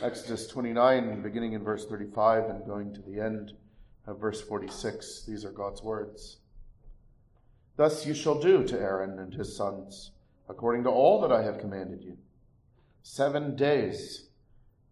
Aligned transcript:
Exodus 0.00 0.46
29, 0.46 1.22
beginning 1.22 1.54
in 1.54 1.64
verse 1.64 1.84
35 1.84 2.44
and 2.44 2.64
going 2.64 2.94
to 2.94 3.02
the 3.02 3.20
end 3.20 3.52
of 4.06 4.20
verse 4.20 4.40
46. 4.40 5.24
These 5.26 5.44
are 5.44 5.50
God's 5.50 5.82
words. 5.82 6.36
Thus 7.76 8.06
you 8.06 8.14
shall 8.14 8.38
do 8.38 8.62
to 8.62 8.78
Aaron 8.78 9.18
and 9.18 9.34
his 9.34 9.56
sons, 9.56 10.12
according 10.48 10.84
to 10.84 10.90
all 10.90 11.20
that 11.22 11.32
I 11.32 11.42
have 11.42 11.58
commanded 11.58 12.04
you. 12.04 12.16
Seven 13.02 13.56
days 13.56 14.28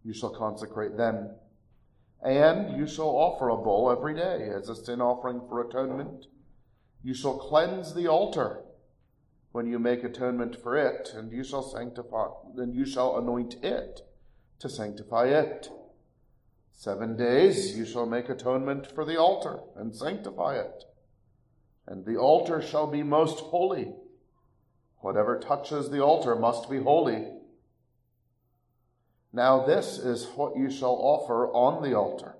you 0.03 0.13
shall 0.13 0.35
consecrate 0.35 0.97
them, 0.97 1.29
and 2.21 2.77
you 2.77 2.85
shall 2.85 3.07
offer 3.07 3.47
a 3.47 3.55
bull 3.55 3.89
every 3.89 4.13
day 4.13 4.49
as 4.53 4.67
a 4.67 4.75
sin 4.75 4.99
offering 4.99 5.39
for 5.47 5.61
atonement. 5.61 6.25
You 7.01 7.13
shall 7.13 7.37
cleanse 7.37 7.93
the 7.93 8.07
altar 8.07 8.65
when 9.53 9.67
you 9.67 9.79
make 9.79 10.03
atonement 10.03 10.61
for 10.61 10.75
it, 10.75 11.13
and 11.15 11.31
you 11.31 11.45
shall 11.45 11.63
sanctify, 11.63 12.27
and 12.57 12.75
you 12.75 12.85
shall 12.85 13.17
anoint 13.17 13.63
it 13.63 14.01
to 14.59 14.69
sanctify 14.69 15.25
it. 15.25 15.69
Seven 16.71 17.17
days 17.17 17.77
you 17.77 17.85
shall 17.85 18.05
make 18.05 18.29
atonement 18.29 18.91
for 18.93 19.03
the 19.03 19.17
altar 19.17 19.59
and 19.75 19.95
sanctify 19.95 20.57
it. 20.57 20.83
And 21.87 22.05
the 22.05 22.17
altar 22.17 22.61
shall 22.61 22.87
be 22.87 23.03
most 23.03 23.39
holy. 23.39 23.93
Whatever 24.99 25.39
touches 25.39 25.89
the 25.89 26.03
altar 26.03 26.35
must 26.35 26.69
be 26.69 26.79
holy. 26.79 27.27
Now 29.33 29.65
this 29.65 29.97
is 29.97 30.25
what 30.35 30.57
you 30.57 30.69
shall 30.69 30.97
offer 31.01 31.47
on 31.47 31.83
the 31.83 31.95
altar. 31.95 32.35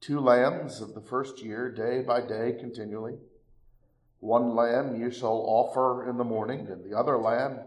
Two 0.00 0.20
lambs 0.20 0.80
of 0.80 0.94
the 0.94 1.00
first 1.00 1.42
year, 1.42 1.70
day 1.70 2.02
by 2.02 2.20
day, 2.20 2.56
continually. 2.58 3.18
One 4.20 4.54
lamb 4.54 5.00
you 5.00 5.10
shall 5.10 5.44
offer 5.46 6.08
in 6.08 6.18
the 6.18 6.24
morning, 6.24 6.68
and 6.68 6.84
the 6.84 6.96
other 6.96 7.18
lamb 7.18 7.60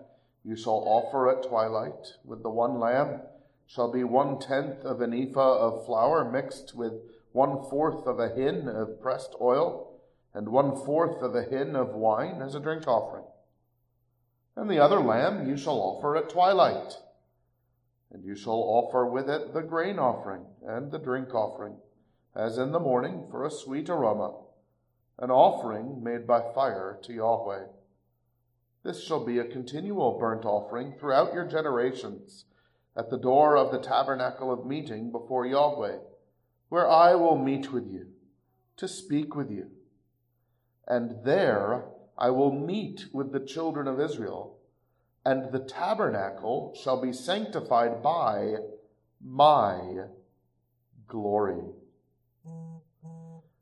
you 0.43 0.55
shall 0.55 0.83
offer 0.85 1.29
at 1.29 1.47
twilight. 1.47 2.15
With 2.23 2.43
the 2.43 2.49
one 2.49 2.79
lamb 2.79 3.21
shall 3.67 3.91
be 3.91 4.03
one 4.03 4.39
tenth 4.39 4.83
of 4.83 5.01
an 5.01 5.13
ephah 5.13 5.57
of 5.57 5.85
flour 5.85 6.29
mixed 6.29 6.75
with 6.75 6.93
one 7.31 7.63
fourth 7.69 8.05
of 8.05 8.19
a 8.19 8.29
hin 8.29 8.67
of 8.67 9.01
pressed 9.01 9.35
oil, 9.39 9.99
and 10.33 10.49
one 10.49 10.75
fourth 10.75 11.21
of 11.21 11.35
a 11.35 11.43
hin 11.43 11.75
of 11.75 11.93
wine 11.93 12.41
as 12.41 12.55
a 12.55 12.59
drink 12.59 12.87
offering. 12.87 13.23
And 14.55 14.69
the 14.69 14.79
other 14.79 14.99
lamb 14.99 15.47
you 15.47 15.55
shall 15.55 15.79
offer 15.79 16.17
at 16.17 16.29
twilight. 16.29 16.97
And 18.11 18.25
you 18.25 18.35
shall 18.35 18.53
offer 18.53 19.05
with 19.05 19.29
it 19.29 19.53
the 19.53 19.61
grain 19.61 19.97
offering 19.97 20.45
and 20.65 20.91
the 20.91 20.99
drink 20.99 21.33
offering, 21.33 21.77
as 22.35 22.57
in 22.57 22.71
the 22.71 22.79
morning 22.79 23.27
for 23.31 23.45
a 23.45 23.51
sweet 23.51 23.89
aroma, 23.89 24.35
an 25.19 25.31
offering 25.31 26.03
made 26.03 26.27
by 26.27 26.41
fire 26.53 26.99
to 27.03 27.13
Yahweh. 27.13 27.67
This 28.83 29.03
shall 29.03 29.23
be 29.23 29.37
a 29.37 29.45
continual 29.45 30.17
burnt 30.17 30.43
offering 30.43 30.93
throughout 30.93 31.33
your 31.33 31.45
generations 31.45 32.45
at 32.95 33.09
the 33.09 33.17
door 33.17 33.55
of 33.55 33.71
the 33.71 33.79
tabernacle 33.79 34.51
of 34.51 34.65
meeting 34.65 35.11
before 35.11 35.45
Yahweh, 35.45 35.97
where 36.69 36.89
I 36.89 37.13
will 37.15 37.37
meet 37.37 37.71
with 37.71 37.87
you 37.87 38.07
to 38.77 38.87
speak 38.87 39.35
with 39.35 39.51
you. 39.51 39.67
And 40.87 41.23
there 41.23 41.85
I 42.17 42.31
will 42.31 42.51
meet 42.51 43.05
with 43.13 43.31
the 43.31 43.39
children 43.39 43.87
of 43.87 43.99
Israel, 43.99 44.57
and 45.23 45.51
the 45.51 45.59
tabernacle 45.59 46.75
shall 46.81 46.99
be 46.99 47.13
sanctified 47.13 48.01
by 48.01 48.55
my 49.23 50.05
glory. 51.07 51.63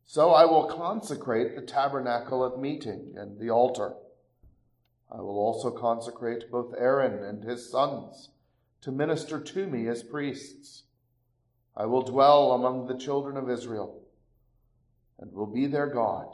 So 0.06 0.32
I 0.32 0.46
will 0.46 0.66
consecrate 0.66 1.56
the 1.56 1.62
tabernacle 1.62 2.44
of 2.44 2.60
meeting 2.60 3.14
and 3.18 3.38
the 3.38 3.50
altar 3.50 3.94
I 5.12 5.22
will 5.22 5.40
also 5.40 5.72
consecrate 5.72 6.52
both 6.52 6.74
Aaron 6.78 7.24
and 7.24 7.44
his 7.44 7.70
sons 7.70 8.30
to 8.82 8.92
minister 8.92 9.40
to 9.40 9.68
me 9.68 9.88
as 9.88 10.04
priests. 10.04 10.84
I 11.76 11.86
will 11.86 12.02
dwell 12.02 12.52
among 12.52 12.88
the 12.88 12.98
children 12.98 13.38
of 13.38 13.50
Israel 13.50 14.02
and 15.20 15.34
will 15.34 15.48
be 15.48 15.66
their 15.66 15.88
God. 15.88 16.28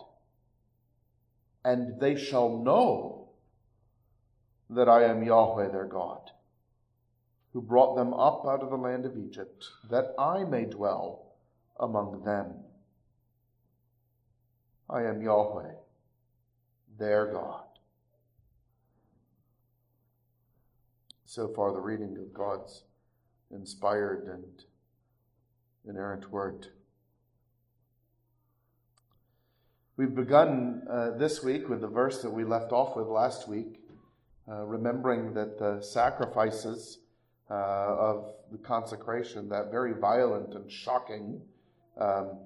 And 1.63 1.99
they 1.99 2.15
shall 2.15 2.57
know 2.57 3.29
that 4.69 4.89
I 4.89 5.03
am 5.03 5.23
Yahweh 5.23 5.69
their 5.69 5.85
God, 5.85 6.31
who 7.53 7.61
brought 7.61 7.95
them 7.95 8.13
up 8.13 8.45
out 8.45 8.61
of 8.61 8.69
the 8.69 8.75
land 8.75 9.05
of 9.05 9.17
Egypt, 9.17 9.65
that 9.89 10.13
I 10.19 10.43
may 10.43 10.65
dwell 10.65 11.33
among 11.79 12.23
them. 12.23 12.53
I 14.89 15.03
am 15.03 15.21
Yahweh, 15.21 15.73
their 16.97 17.31
God. 17.31 17.64
So 21.35 21.49
far 21.49 21.73
the 21.73 21.81
reading 21.81 22.15
of 22.17 22.33
God's 22.33 22.83
inspired 23.51 24.29
and 24.31 24.63
inerrant 25.85 26.31
word. 26.31 26.67
We've 29.97 30.15
begun 30.15 30.83
uh, 30.89 31.17
this 31.17 31.43
week 31.43 31.67
with 31.67 31.81
the 31.81 31.89
verse 31.89 32.21
that 32.21 32.29
we 32.29 32.45
left 32.45 32.71
off 32.71 32.95
with 32.95 33.07
last 33.07 33.49
week, 33.49 33.81
uh, 34.49 34.63
remembering 34.63 35.33
that 35.33 35.59
the 35.59 35.81
sacrifices 35.81 36.99
uh, 37.51 37.53
of 37.53 38.31
the 38.49 38.57
consecration, 38.57 39.49
that 39.49 39.71
very 39.71 39.91
violent 39.91 40.53
and 40.53 40.71
shocking 40.71 41.41
um, 41.99 42.37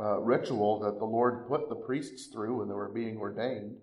uh, 0.00 0.18
ritual 0.20 0.80
that 0.80 0.98
the 0.98 1.04
Lord 1.04 1.46
put 1.46 1.68
the 1.68 1.76
priests 1.76 2.28
through 2.28 2.60
when 2.60 2.68
they 2.68 2.74
were 2.74 2.88
being 2.88 3.18
ordained, 3.18 3.76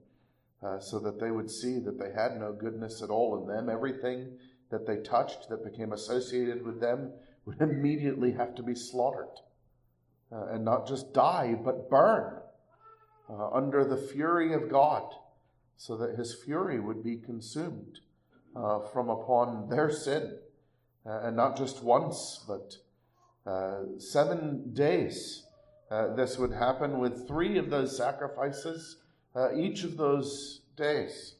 uh, 0.63 0.79
so 0.79 0.99
that 0.99 1.19
they 1.19 1.31
would 1.31 1.49
see 1.49 1.79
that 1.79 1.99
they 1.99 2.11
had 2.11 2.39
no 2.39 2.53
goodness 2.53 3.01
at 3.01 3.09
all 3.09 3.37
in 3.41 3.53
them. 3.53 3.69
Everything 3.69 4.37
that 4.71 4.87
they 4.87 4.97
touched 4.97 5.49
that 5.49 5.63
became 5.63 5.91
associated 5.91 6.65
with 6.65 6.79
them 6.79 7.11
would 7.45 7.61
immediately 7.61 8.31
have 8.31 8.55
to 8.55 8.63
be 8.63 8.75
slaughtered. 8.75 9.41
Uh, 10.31 10.47
and 10.47 10.65
not 10.65 10.87
just 10.87 11.13
die, 11.13 11.53
but 11.63 11.89
burn 11.89 12.39
uh, 13.29 13.49
under 13.51 13.85
the 13.85 13.97
fury 13.97 14.53
of 14.53 14.69
God, 14.69 15.13
so 15.77 15.95
that 15.97 16.17
his 16.17 16.33
fury 16.33 16.79
would 16.79 17.03
be 17.03 17.17
consumed 17.17 17.99
uh, 18.55 18.79
from 18.91 19.09
upon 19.09 19.69
their 19.69 19.91
sin. 19.91 20.37
Uh, 21.05 21.19
and 21.23 21.35
not 21.35 21.57
just 21.57 21.83
once, 21.83 22.43
but 22.47 22.77
seven 23.99 24.73
days. 24.73 25.43
this 26.15 26.37
would 26.37 26.53
happen 26.53 26.99
with 26.99 27.27
three 27.27 27.57
of 27.57 27.69
those 27.69 27.95
sacrifices 27.97 29.02
uh, 29.35 29.55
each 29.55 29.83
of 29.83 29.97
those 29.97 30.61
days. 30.75 31.35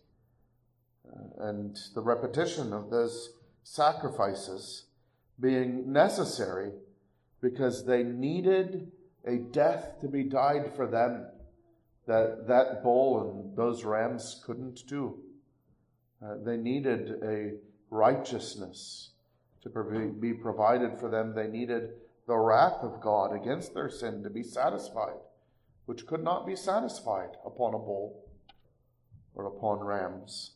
Uh, 1.07 1.47
and 1.47 1.77
the 1.93 2.01
repetition 2.01 2.73
of 2.73 2.89
those 2.89 3.33
sacrifices 3.63 4.85
being 5.39 5.91
necessary 5.91 6.71
because 7.41 7.85
they 7.85 8.03
needed 8.03 8.91
a 9.25 9.37
death 9.37 9.99
to 10.01 10.07
be 10.07 10.23
died 10.23 10.71
for 10.75 10.87
them 10.87 11.25
that 12.07 12.47
that 12.47 12.83
bull 12.83 13.31
and 13.31 13.55
those 13.55 13.83
rams 13.83 14.41
couldn't 14.45 14.85
do. 14.87 15.17
Uh, 16.23 16.35
they 16.43 16.57
needed 16.57 17.21
a 17.23 17.53
righteousness 17.89 19.11
to 19.61 19.69
be 20.19 20.33
provided 20.33 20.99
for 20.99 21.09
them. 21.09 21.33
They 21.33 21.47
needed 21.47 21.91
the 22.27 22.35
wrath 22.35 22.81
of 22.81 23.01
God 23.01 23.33
against 23.33 23.73
their 23.73 23.89
sin 23.89 24.23
to 24.23 24.29
be 24.29 24.43
satisfied 24.43 25.15
which 25.85 26.05
could 26.05 26.23
not 26.23 26.45
be 26.45 26.55
satisfied 26.55 27.29
upon 27.45 27.73
a 27.73 27.79
bull 27.79 28.23
or 29.35 29.45
upon 29.45 29.79
rams. 29.79 30.51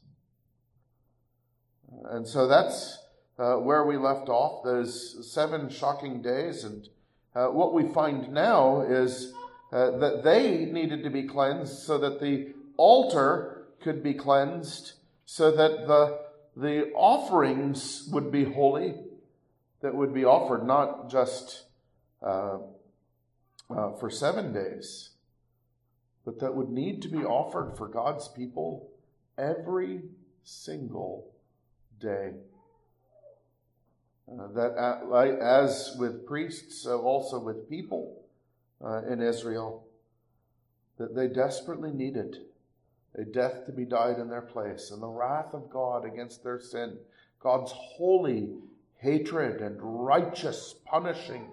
And 2.10 2.28
so 2.28 2.48
that's 2.48 3.00
uh, 3.40 3.56
where 3.56 3.86
we 3.86 3.98
left 3.98 4.30
off, 4.30 4.64
those 4.64 5.32
seven 5.32 5.70
shocking 5.70 6.22
days. 6.22 6.64
And 6.64 6.88
uh, 7.36 7.48
what 7.48 7.74
we 7.74 7.88
find 7.94 8.32
now 8.32 8.82
is 8.82 9.34
uh, 9.72 9.92
that 9.98 10.24
they 10.24 10.66
needed 10.66 11.04
to 11.04 11.10
be 11.10 11.24
cleansed 11.24 11.80
so 11.80 11.98
that 11.98 12.20
the 12.20 12.54
altar 12.78 13.68
could 13.82 14.02
be 14.04 14.14
cleansed, 14.14 14.94
so 15.26 15.52
that 15.52 15.88
the, 15.88 16.20
the 16.56 16.92
offerings 16.94 18.08
would 18.12 18.32
be 18.32 18.44
holy, 18.44 18.96
that 19.82 19.94
would 19.94 20.14
be 20.14 20.26
offered 20.26 20.66
not 20.66 21.10
just 21.10 21.66
uh, 22.24 22.58
uh, 23.70 23.92
for 24.00 24.10
seven 24.10 24.54
days, 24.54 25.12
but 26.28 26.42
that 26.42 26.54
would 26.54 26.68
need 26.68 27.02
to 27.02 27.08
be 27.08 27.24
offered 27.24 27.78
for 27.78 27.88
God's 27.88 28.28
people 28.28 28.90
every 29.38 30.02
single 30.44 31.32
day. 32.02 32.34
Uh, 34.30 34.48
that 34.54 34.76
uh, 34.78 35.38
as 35.42 35.96
with 35.98 36.28
priests, 36.28 36.82
so 36.84 37.00
also 37.00 37.40
with 37.40 37.70
people 37.70 38.26
uh, 38.84 39.04
in 39.06 39.22
Israel, 39.22 39.86
that 40.98 41.16
they 41.16 41.30
desperately 41.30 41.92
needed 41.92 42.40
a 43.16 43.24
death 43.24 43.66
to 43.66 43.72
be 43.72 43.86
died 43.86 44.20
in 44.20 44.28
their 44.28 44.42
place 44.42 44.92
and 44.92 45.02
the 45.02 45.08
wrath 45.08 45.54
of 45.54 45.70
God 45.70 46.04
against 46.04 46.44
their 46.44 46.60
sin, 46.60 46.98
God's 47.40 47.72
holy 47.74 48.50
hatred 48.98 49.62
and 49.62 49.78
righteous 49.82 50.76
punishing 50.86 51.48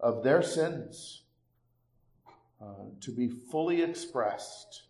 of 0.00 0.22
their 0.22 0.40
sins 0.40 1.24
uh, 2.60 2.90
to 3.00 3.10
be 3.10 3.28
fully 3.28 3.82
expressed. 3.82 4.82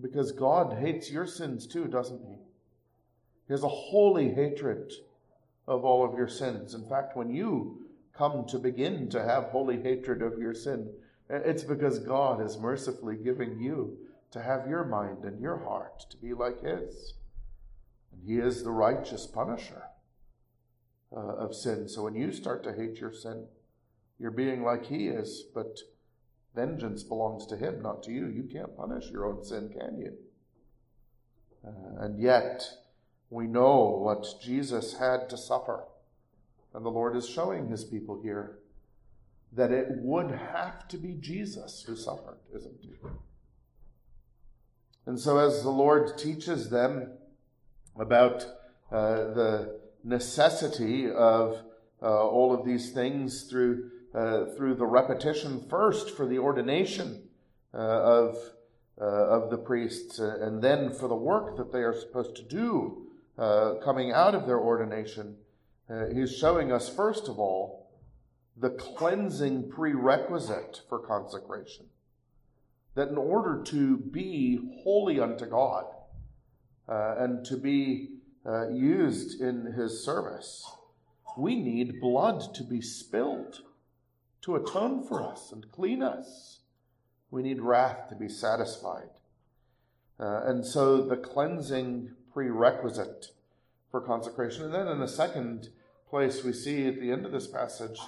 because 0.00 0.30
God 0.32 0.78
hates 0.78 1.10
your 1.10 1.26
sins 1.26 1.66
too, 1.66 1.86
doesn't 1.86 2.20
He? 2.24 2.36
He 3.46 3.52
has 3.52 3.62
a 3.62 3.68
holy 3.68 4.32
hatred 4.32 4.92
of 5.66 5.84
all 5.84 6.04
of 6.04 6.16
your 6.16 6.28
sins. 6.28 6.74
In 6.74 6.88
fact, 6.88 7.16
when 7.16 7.30
you 7.30 7.86
come 8.16 8.44
to 8.46 8.58
begin 8.58 9.08
to 9.10 9.22
have 9.22 9.44
holy 9.44 9.82
hatred 9.82 10.22
of 10.22 10.38
your 10.38 10.54
sin, 10.54 10.90
it's 11.28 11.64
because 11.64 11.98
God 11.98 12.40
is 12.40 12.58
mercifully 12.58 13.16
giving 13.16 13.58
you 13.60 13.96
to 14.30 14.42
have 14.42 14.68
your 14.68 14.84
mind 14.84 15.24
and 15.24 15.40
your 15.40 15.58
heart 15.58 16.06
to 16.10 16.16
be 16.16 16.34
like 16.34 16.62
His. 16.62 17.14
And 18.12 18.22
He 18.26 18.38
is 18.38 18.62
the 18.62 18.70
righteous 18.70 19.26
punisher 19.26 19.84
uh, 21.16 21.20
of 21.20 21.54
sin. 21.54 21.88
So 21.88 22.04
when 22.04 22.14
you 22.14 22.32
start 22.32 22.62
to 22.64 22.72
hate 22.72 23.00
your 23.00 23.12
sin, 23.12 23.46
you're 24.18 24.30
being 24.30 24.62
like 24.62 24.86
He 24.86 25.08
is, 25.08 25.44
but 25.54 25.78
vengeance 26.54 27.02
belongs 27.02 27.46
to 27.46 27.56
Him, 27.56 27.82
not 27.82 28.02
to 28.04 28.12
you. 28.12 28.26
You 28.28 28.44
can't 28.44 28.76
punish 28.76 29.10
your 29.10 29.26
own 29.26 29.44
sin, 29.44 29.68
can 29.68 29.98
you? 29.98 30.12
Uh, 31.66 32.04
and 32.04 32.20
yet, 32.20 32.62
we 33.30 33.46
know 33.46 33.98
what 34.02 34.26
Jesus 34.42 34.98
had 34.98 35.28
to 35.30 35.36
suffer. 35.36 35.84
And 36.74 36.84
the 36.84 36.90
Lord 36.90 37.16
is 37.16 37.28
showing 37.28 37.68
His 37.68 37.84
people 37.84 38.20
here 38.22 38.58
that 39.52 39.70
it 39.70 39.86
would 39.90 40.30
have 40.30 40.88
to 40.88 40.96
be 40.96 41.14
Jesus 41.20 41.84
who 41.86 41.96
suffered, 41.96 42.38
isn't 42.54 42.74
it? 42.82 43.10
And 45.06 45.20
so, 45.20 45.38
as 45.38 45.62
the 45.62 45.70
Lord 45.70 46.16
teaches 46.18 46.70
them 46.70 47.12
about 47.98 48.44
uh, 48.90 49.14
the 49.34 49.80
necessity 50.02 51.10
of 51.10 51.58
uh, 52.02 52.06
all 52.06 52.52
of 52.52 52.64
these 52.64 52.90
things 52.90 53.42
through, 53.44 53.90
uh, 54.14 54.44
through 54.56 54.74
the 54.74 54.86
repetition 54.86 55.66
first 55.68 56.10
for 56.10 56.24
the 56.24 56.38
ordination 56.38 57.22
uh, 57.74 57.78
of, 57.78 58.36
uh, 59.00 59.04
of 59.04 59.50
the 59.50 59.58
priests, 59.58 60.20
uh, 60.20 60.38
and 60.40 60.62
then 60.62 60.92
for 60.92 61.08
the 61.08 61.16
work 61.16 61.56
that 61.56 61.72
they 61.72 61.80
are 61.80 61.98
supposed 61.98 62.36
to 62.36 62.42
do 62.42 63.00
coming 63.84 64.12
out 64.12 64.32
of 64.32 64.46
their 64.46 64.60
ordination, 64.60 65.36
he's 66.14 66.32
showing 66.36 66.70
us, 66.70 66.88
first 66.88 67.26
of 67.26 67.40
all, 67.40 67.90
the 68.56 68.70
cleansing 68.70 69.68
prerequisite 69.68 70.82
for 70.88 71.00
consecration. 71.00 71.86
That 72.94 73.08
in 73.08 73.16
order 73.16 73.64
to 73.64 73.96
be 73.96 74.60
holy 74.84 75.18
unto 75.18 75.46
God 75.46 75.86
uh, 76.88 77.16
and 77.18 77.44
to 77.46 77.56
be 77.56 78.10
uh, 78.46 78.68
used 78.68 79.40
in 79.40 79.72
his 79.72 80.04
service, 80.04 80.64
we 81.36 81.56
need 81.56 82.00
blood 82.00 82.54
to 82.54 82.62
be 82.62 82.80
spilled 82.80 83.62
to 84.44 84.56
atone 84.56 85.02
for 85.02 85.22
us 85.22 85.52
and 85.52 85.72
clean 85.72 86.02
us. 86.02 86.60
We 87.30 87.42
need 87.42 87.62
wrath 87.62 88.10
to 88.10 88.14
be 88.14 88.28
satisfied. 88.28 89.08
Uh, 90.20 90.42
and 90.44 90.66
so 90.66 91.00
the 91.00 91.16
cleansing 91.16 92.10
prerequisite 92.30 93.28
for 93.90 94.02
consecration. 94.02 94.64
And 94.64 94.74
then 94.74 94.86
in 94.86 95.00
the 95.00 95.08
second 95.08 95.70
place, 96.10 96.44
we 96.44 96.52
see 96.52 96.86
at 96.86 97.00
the 97.00 97.10
end 97.10 97.24
of 97.24 97.32
this 97.32 97.46
passage 97.46 97.98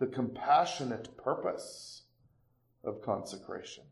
the 0.00 0.06
compassionate 0.06 1.16
purpose 1.16 2.02
of 2.82 3.00
consecration. 3.00 3.84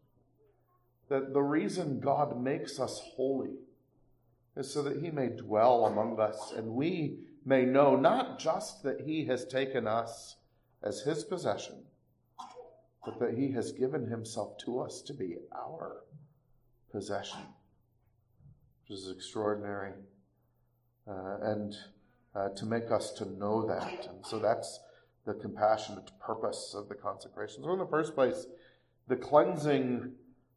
That 1.08 1.32
the 1.32 1.42
reason 1.42 2.00
God 2.00 2.42
makes 2.42 2.80
us 2.80 3.00
holy 3.14 3.54
is 4.56 4.72
so 4.72 4.82
that 4.82 5.00
he 5.00 5.12
may 5.12 5.28
dwell 5.28 5.86
among 5.86 6.18
us 6.18 6.52
and 6.56 6.70
we 6.70 7.20
may 7.44 7.64
know 7.64 7.94
not 7.94 8.40
just 8.40 8.82
that 8.82 9.02
he 9.02 9.26
has 9.26 9.44
taken 9.44 9.86
us 9.86 10.34
as 10.82 11.00
his 11.00 11.24
possession, 11.24 11.84
but 13.04 13.18
that 13.18 13.34
he 13.34 13.52
has 13.52 13.72
given 13.72 14.06
himself 14.06 14.58
to 14.58 14.80
us 14.80 15.02
to 15.02 15.14
be 15.14 15.36
our 15.54 16.04
possession, 16.92 17.40
which 18.82 18.98
is 18.98 19.10
extraordinary. 19.10 19.92
Uh, 21.06 21.38
and 21.40 21.74
uh, 22.34 22.50
to 22.50 22.66
make 22.66 22.90
us 22.90 23.12
to 23.12 23.24
know 23.38 23.66
that. 23.66 24.06
And 24.10 24.24
so 24.24 24.38
that's 24.38 24.80
the 25.24 25.34
compassionate 25.34 26.10
purpose 26.20 26.74
of 26.76 26.88
the 26.88 26.94
consecration. 26.94 27.62
So, 27.62 27.72
in 27.72 27.78
the 27.78 27.86
first 27.86 28.14
place, 28.14 28.46
the 29.08 29.16
cleansing 29.16 30.12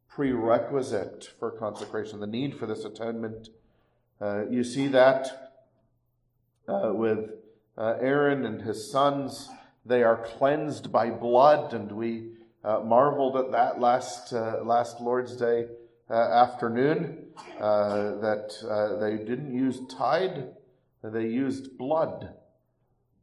prerequisite 0.08 1.30
for 1.38 1.50
consecration, 1.50 2.20
the 2.20 2.26
need 2.26 2.58
for 2.58 2.66
this 2.66 2.84
atonement. 2.84 3.48
Uh, 4.20 4.46
you 4.48 4.62
see 4.62 4.88
that 4.88 5.54
uh, 6.68 6.90
with 6.92 7.30
uh, 7.78 7.94
Aaron 8.00 8.44
and 8.44 8.62
his 8.62 8.90
sons. 8.90 9.48
They 9.84 10.02
are 10.02 10.24
cleansed 10.24 10.92
by 10.92 11.10
blood, 11.10 11.74
and 11.74 11.90
we 11.90 12.32
uh, 12.64 12.80
marveled 12.80 13.36
at 13.36 13.50
that 13.52 13.80
last 13.80 14.32
uh, 14.32 14.60
last 14.62 15.00
Lord's 15.00 15.36
Day 15.36 15.66
afternoon 16.08 17.26
that 17.58 18.98
they 19.00 19.24
didn't 19.24 19.54
use 19.54 19.80
tide, 19.88 20.54
they 21.02 21.26
used 21.26 21.76
blood 21.78 22.34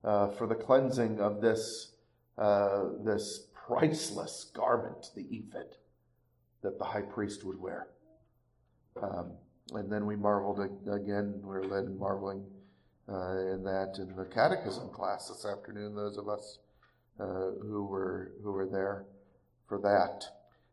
uh, 0.04 0.30
for 0.30 0.48
the 0.48 0.56
cleansing 0.56 1.20
of 1.20 1.42
this, 1.42 1.94
uh, 2.38 2.86
this 3.04 3.48
priceless 3.54 4.52
garment, 4.54 5.12
the 5.16 5.26
ephod, 5.30 5.76
that 6.62 6.78
the 6.78 6.86
high 6.86 7.02
priest 7.02 7.44
would 7.44 7.60
wear. 7.60 7.88
Um, 9.02 9.32
and 9.74 9.92
then 9.92 10.06
we 10.06 10.16
marveled 10.16 10.60
again, 10.60 11.42
we 11.44 11.56
are 11.56 11.64
led 11.64 11.86
in 11.86 12.00
marveling 12.00 12.44
uh, 13.12 13.54
in 13.54 13.64
that 13.64 13.96
in 14.00 14.16
the 14.16 14.26
catechism 14.26 14.90
class 14.90 15.28
this 15.28 15.46
afternoon, 15.46 15.96
those 15.96 16.18
of 16.18 16.30
us 16.30 16.60
uh, 17.20 17.52
who, 17.62 17.86
were, 17.86 18.32
who 18.44 18.52
were 18.52 18.68
there 18.68 19.06
for 19.68 19.80
that. 19.80 20.26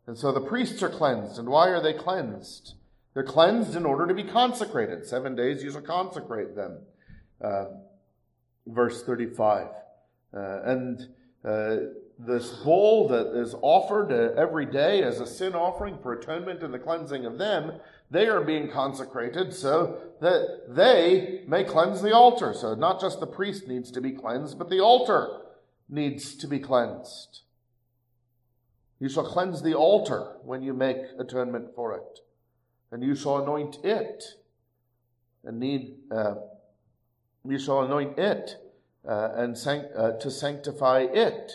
And 0.06 0.16
so 0.16 0.32
the 0.32 0.40
priests 0.40 0.82
are 0.82 0.88
cleansed. 0.88 1.38
And 1.38 1.48
why 1.48 1.68
are 1.68 1.82
they 1.82 1.92
cleansed? 1.92 2.74
They're 3.14 3.24
cleansed 3.24 3.74
in 3.74 3.86
order 3.86 4.06
to 4.06 4.14
be 4.14 4.24
consecrated. 4.24 5.06
Seven 5.06 5.34
days 5.34 5.62
you 5.62 5.70
shall 5.70 5.80
consecrate 5.80 6.54
them. 6.54 6.78
Uh, 7.42 7.64
verse 8.66 9.02
35. 9.02 9.68
Uh, 10.34 10.62
and 10.64 11.08
uh, 11.44 11.76
this 12.18 12.50
bull 12.50 13.08
that 13.08 13.38
is 13.38 13.54
offered 13.62 14.12
uh, 14.12 14.40
every 14.40 14.66
day 14.66 15.02
as 15.02 15.20
a 15.20 15.26
sin 15.26 15.54
offering 15.54 15.98
for 16.02 16.12
atonement 16.12 16.62
and 16.62 16.72
the 16.72 16.78
cleansing 16.78 17.24
of 17.26 17.38
them, 17.38 17.72
they 18.10 18.26
are 18.28 18.40
being 18.40 18.70
consecrated 18.70 19.52
so 19.52 19.98
that 20.20 20.66
they 20.68 21.42
may 21.46 21.64
cleanse 21.64 22.02
the 22.02 22.14
altar. 22.14 22.54
So 22.54 22.74
not 22.74 23.00
just 23.00 23.20
the 23.20 23.26
priest 23.26 23.66
needs 23.66 23.90
to 23.92 24.00
be 24.00 24.12
cleansed, 24.12 24.58
but 24.58 24.70
the 24.70 24.80
altar 24.80 25.40
needs 25.88 26.34
to 26.36 26.46
be 26.46 26.58
cleansed. 26.58 27.42
You 28.98 29.08
shall 29.08 29.26
cleanse 29.26 29.62
the 29.62 29.74
altar 29.74 30.36
when 30.42 30.62
you 30.62 30.72
make 30.72 30.98
atonement 31.18 31.74
for 31.74 31.94
it, 31.94 32.20
and 32.90 33.02
you 33.02 33.14
shall 33.14 33.42
anoint 33.42 33.84
it, 33.84 34.24
and 35.44 35.60
need 35.60 35.96
uh, 36.10 36.36
you 37.44 37.58
shall 37.58 37.82
anoint 37.82 38.18
it 38.18 38.56
uh, 39.06 39.30
and 39.34 39.56
sanct- 39.56 39.94
uh, 39.94 40.12
to 40.12 40.30
sanctify 40.30 41.00
it. 41.00 41.52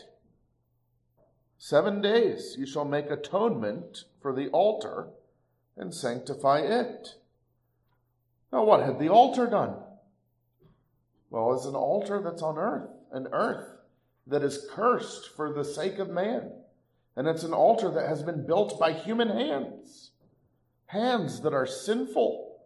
Seven 1.58 2.02
days 2.02 2.56
you 2.58 2.66
shall 2.66 2.86
make 2.86 3.10
atonement 3.10 4.06
for 4.22 4.34
the 4.34 4.48
altar 4.50 5.08
and 5.78 5.94
sanctify 5.94 6.60
it. 6.60 7.16
Now, 8.52 8.64
what 8.64 8.84
had 8.84 9.00
the 9.00 9.10
altar 9.10 9.48
done? 9.48 9.76
Well, 11.30 11.54
it's 11.54 11.66
an 11.66 11.76
altar 11.76 12.22
that's 12.22 12.42
on 12.42 12.58
earth, 12.58 12.90
an 13.12 13.28
earth 13.32 13.78
that 14.28 14.44
is 14.44 14.68
cursed 14.72 15.30
for 15.36 15.52
the 15.52 15.64
sake 15.64 16.00
of 16.00 16.10
man. 16.10 16.52
And 17.16 17.28
it's 17.28 17.44
an 17.44 17.54
altar 17.54 17.90
that 17.92 18.08
has 18.08 18.24
been 18.24 18.46
built 18.46 18.80
by 18.80 18.94
human 18.94 19.30
hands, 19.30 20.12
hands 20.88 21.42
that 21.42 21.54
are 21.54 21.68
sinful, 21.68 22.60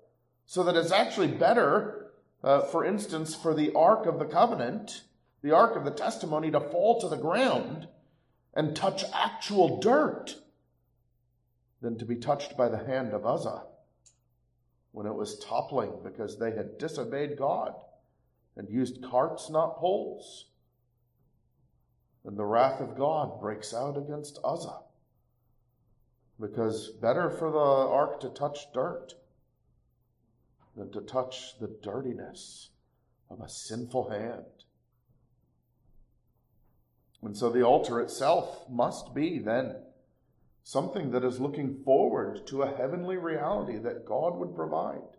so 0.45 0.63
that 0.63 0.75
it's 0.75 0.91
actually 0.91 1.27
better 1.27 2.05
uh, 2.45 2.61
for 2.61 2.85
instance, 2.85 3.33
for 3.33 3.55
the 3.55 3.73
Ark 3.73 4.05
of 4.05 4.19
the 4.19 4.25
Covenant, 4.25 5.01
the 5.41 5.51
Ark 5.51 5.75
of 5.75 5.83
the 5.83 5.89
Testimony, 5.89 6.51
to 6.51 6.59
fall 6.59 7.01
to 7.01 7.09
the 7.09 7.17
ground 7.17 7.87
and 8.53 8.75
touch 8.75 9.03
actual 9.11 9.79
dirt 9.79 10.35
than 11.85 11.99
to 11.99 12.05
be 12.05 12.15
touched 12.15 12.57
by 12.57 12.67
the 12.67 12.83
hand 12.83 13.13
of 13.13 13.27
Uzzah 13.27 13.61
when 14.91 15.05
it 15.05 15.13
was 15.13 15.37
toppling 15.37 15.91
because 16.03 16.39
they 16.39 16.49
had 16.49 16.79
disobeyed 16.79 17.37
God 17.37 17.75
and 18.57 18.67
used 18.67 19.03
carts, 19.03 19.51
not 19.51 19.77
poles. 19.77 20.45
And 22.23 22.35
the 22.35 22.43
wrath 22.43 22.81
of 22.81 22.97
God 22.97 23.39
breaks 23.39 23.71
out 23.71 23.99
against 23.99 24.39
Uzzah 24.43 24.79
because 26.41 26.89
better 26.89 27.29
for 27.29 27.51
the 27.51 27.59
ark 27.59 28.19
to 28.21 28.29
touch 28.29 28.73
dirt 28.73 29.13
than 30.75 30.91
to 30.91 31.01
touch 31.01 31.59
the 31.59 31.69
dirtiness 31.83 32.69
of 33.29 33.41
a 33.41 33.47
sinful 33.47 34.09
hand. 34.09 34.45
And 37.21 37.37
so 37.37 37.51
the 37.51 37.61
altar 37.61 38.01
itself 38.01 38.67
must 38.67 39.13
be 39.13 39.37
then 39.37 39.75
something 40.65 41.11
that 41.11 41.23
is 41.23 41.39
looking 41.39 41.77
forward 41.85 42.45
to 42.47 42.63
a 42.63 42.75
heavenly 42.75 43.17
reality 43.17 43.77
that 43.77 44.03
God 44.03 44.35
would 44.35 44.55
provide. 44.55 45.15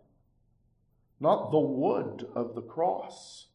Not 1.21 1.51
the 1.51 1.59
wood 1.59 2.27
of 2.35 2.53
the 2.53 2.61
cross, 2.61 3.47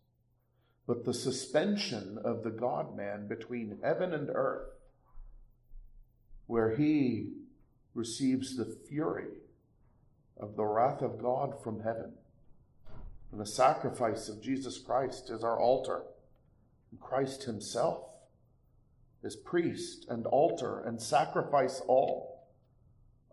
but 0.86 1.04
the 1.04 1.12
suspension 1.12 2.18
of 2.24 2.42
the 2.42 2.50
God 2.50 2.96
man 2.96 3.28
between 3.28 3.78
heaven 3.84 4.14
and 4.14 4.30
earth, 4.30 4.70
where 6.46 6.74
he 6.74 7.34
receives 7.94 8.56
the 8.56 8.74
fury 8.88 9.28
of 10.38 10.56
the 10.56 10.64
wrath 10.64 11.02
of 11.02 11.20
God 11.20 11.62
from 11.62 11.82
heaven 11.82 12.14
And 13.30 13.38
the 13.38 13.46
sacrifice 13.46 14.30
of 14.30 14.42
Jesus 14.42 14.78
Christ 14.78 15.28
is 15.28 15.44
our 15.44 15.60
altar. 15.60 16.04
And 16.90 16.98
Christ 17.00 17.44
Himself 17.44 18.11
is 19.22 19.36
priest 19.36 20.06
and 20.08 20.26
altar 20.26 20.82
and 20.84 21.00
sacrifice 21.00 21.80
all 21.86 22.48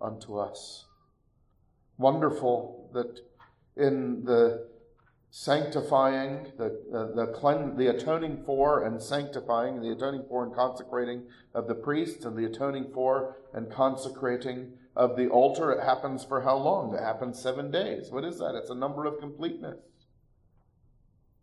unto 0.01 0.37
us. 0.37 0.85
Wonderful 1.97 2.89
that 2.93 3.21
in 3.75 4.23
the 4.25 4.67
sanctifying, 5.31 6.51
the, 6.57 6.65
uh, 6.93 7.15
the, 7.15 7.31
clean, 7.33 7.75
the 7.77 7.87
atoning 7.87 8.43
for 8.45 8.83
and 8.83 9.01
sanctifying, 9.01 9.81
the 9.81 9.91
atoning 9.91 10.25
for 10.27 10.43
and 10.43 10.53
consecrating 10.53 11.23
of 11.53 11.67
the 11.67 11.75
priests, 11.75 12.25
and 12.25 12.35
the 12.35 12.45
atoning 12.45 12.87
for 12.93 13.37
and 13.53 13.71
consecrating 13.71 14.73
of 14.95 15.15
the 15.15 15.27
altar. 15.27 15.71
It 15.71 15.83
happens 15.83 16.23
for 16.23 16.41
how 16.41 16.57
long? 16.57 16.95
It 16.95 17.03
happens 17.03 17.41
seven 17.41 17.69
days. 17.69 18.11
What 18.11 18.23
is 18.23 18.39
that? 18.39 18.55
It's 18.55 18.69
a 18.69 18.75
number 18.75 19.05
of 19.05 19.19
completeness. 19.19 19.77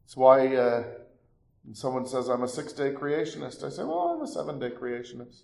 It's 0.05 0.17
why 0.17 0.55
uh, 0.57 0.85
someone 1.73 2.07
says, 2.07 2.29
I'm 2.29 2.43
a 2.43 2.49
six 2.49 2.73
day 2.73 2.91
creationist. 2.91 3.65
I 3.65 3.71
say, 3.71 3.85
Well, 3.85 4.16
a 4.27 4.33
seven 4.33 4.59
day 4.59 4.71
creationist. 4.71 5.43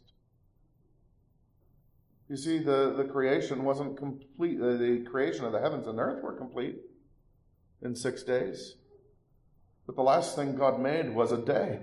You 2.28 2.36
see, 2.36 2.58
the, 2.58 2.94
the 2.96 3.04
creation 3.04 3.62
wasn't 3.64 3.96
complete, 3.96 4.60
uh, 4.60 4.76
the 4.76 5.04
creation 5.08 5.44
of 5.44 5.52
the 5.52 5.60
heavens 5.60 5.86
and 5.86 5.98
earth 5.98 6.22
were 6.22 6.32
complete 6.32 6.78
in 7.82 7.94
six 7.94 8.22
days. 8.22 8.76
But 9.86 9.96
the 9.96 10.02
last 10.02 10.34
thing 10.34 10.56
God 10.56 10.80
made 10.80 11.14
was 11.14 11.32
a 11.32 11.38
day, 11.38 11.80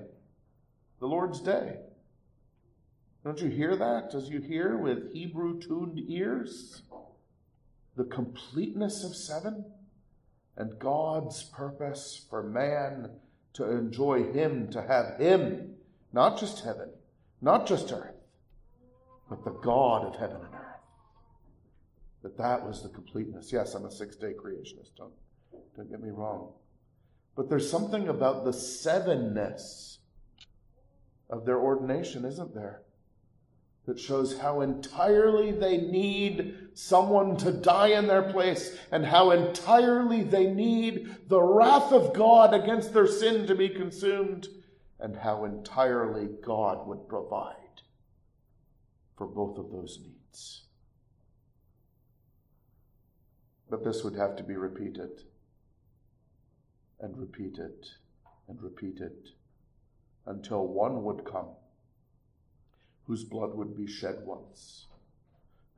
the 0.99 1.07
Lord's 1.07 1.39
day. 1.39 1.77
Don't 3.23 3.39
you 3.39 3.49
hear 3.49 3.75
that? 3.75 4.11
Does 4.11 4.29
you 4.29 4.39
hear 4.39 4.77
with 4.77 5.13
Hebrew 5.13 5.59
tuned 5.61 5.99
ears 6.07 6.81
the 7.95 8.05
completeness 8.05 9.03
of 9.03 9.15
seven 9.15 9.65
and 10.55 10.79
God's 10.79 11.43
purpose 11.43 12.25
for 12.29 12.41
man 12.41 13.11
to 13.53 13.69
enjoy 13.69 14.31
Him, 14.31 14.69
to 14.71 14.81
have 14.81 15.19
Him, 15.19 15.68
not 16.11 16.39
just 16.39 16.63
heaven, 16.63 16.89
not 17.41 17.67
just 17.67 17.91
earth, 17.91 18.15
but 19.29 19.43
the 19.43 19.51
God 19.51 20.05
of 20.05 20.19
heaven 20.19 20.37
and 20.37 20.53
earth. 20.53 20.65
That 22.23 22.37
that 22.37 22.65
was 22.65 22.83
the 22.83 22.89
completeness. 22.89 23.51
Yes, 23.53 23.75
I'm 23.75 23.85
a 23.85 23.91
six 23.91 24.15
day 24.15 24.33
creationist. 24.33 24.95
Don't 24.97 25.13
don't 25.75 25.89
get 25.89 26.01
me 26.01 26.09
wrong. 26.09 26.51
But 27.35 27.49
there's 27.49 27.69
something 27.69 28.09
about 28.09 28.43
the 28.43 28.51
sevenness 28.51 29.99
of 31.29 31.45
their 31.45 31.59
ordination, 31.59 32.25
isn't 32.25 32.53
there? 32.53 32.81
That 33.85 33.99
shows 33.99 34.37
how 34.37 34.61
entirely 34.61 35.51
they 35.51 35.77
need 35.77 36.69
someone 36.73 37.37
to 37.37 37.51
die 37.51 37.89
in 37.89 38.07
their 38.07 38.23
place 38.23 38.77
and 38.91 39.05
how 39.05 39.31
entirely 39.31 40.23
they 40.23 40.47
need 40.47 41.15
the 41.27 41.41
wrath 41.41 41.91
of 41.91 42.13
God 42.13 42.53
against 42.53 42.93
their 42.93 43.07
sin 43.07 43.47
to 43.47 43.55
be 43.55 43.69
consumed 43.69 44.49
and 44.99 45.15
how 45.15 45.45
entirely 45.45 46.27
God 46.43 46.87
would 46.87 47.07
provide 47.07 47.55
for 49.17 49.27
both 49.27 49.57
of 49.57 49.71
those 49.71 49.99
needs. 50.01 50.63
But 53.69 53.83
this 53.83 54.03
would 54.03 54.15
have 54.15 54.35
to 54.37 54.43
be 54.43 54.55
repeated 54.55 55.23
and 56.99 57.17
repeated 57.17 57.85
and 58.47 58.61
repeated 58.61 59.29
until 60.25 60.67
one 60.67 61.03
would 61.03 61.23
come 61.23 61.49
whose 63.05 63.23
blood 63.23 63.55
would 63.55 63.75
be 63.75 63.87
shed 63.87 64.17
once, 64.23 64.87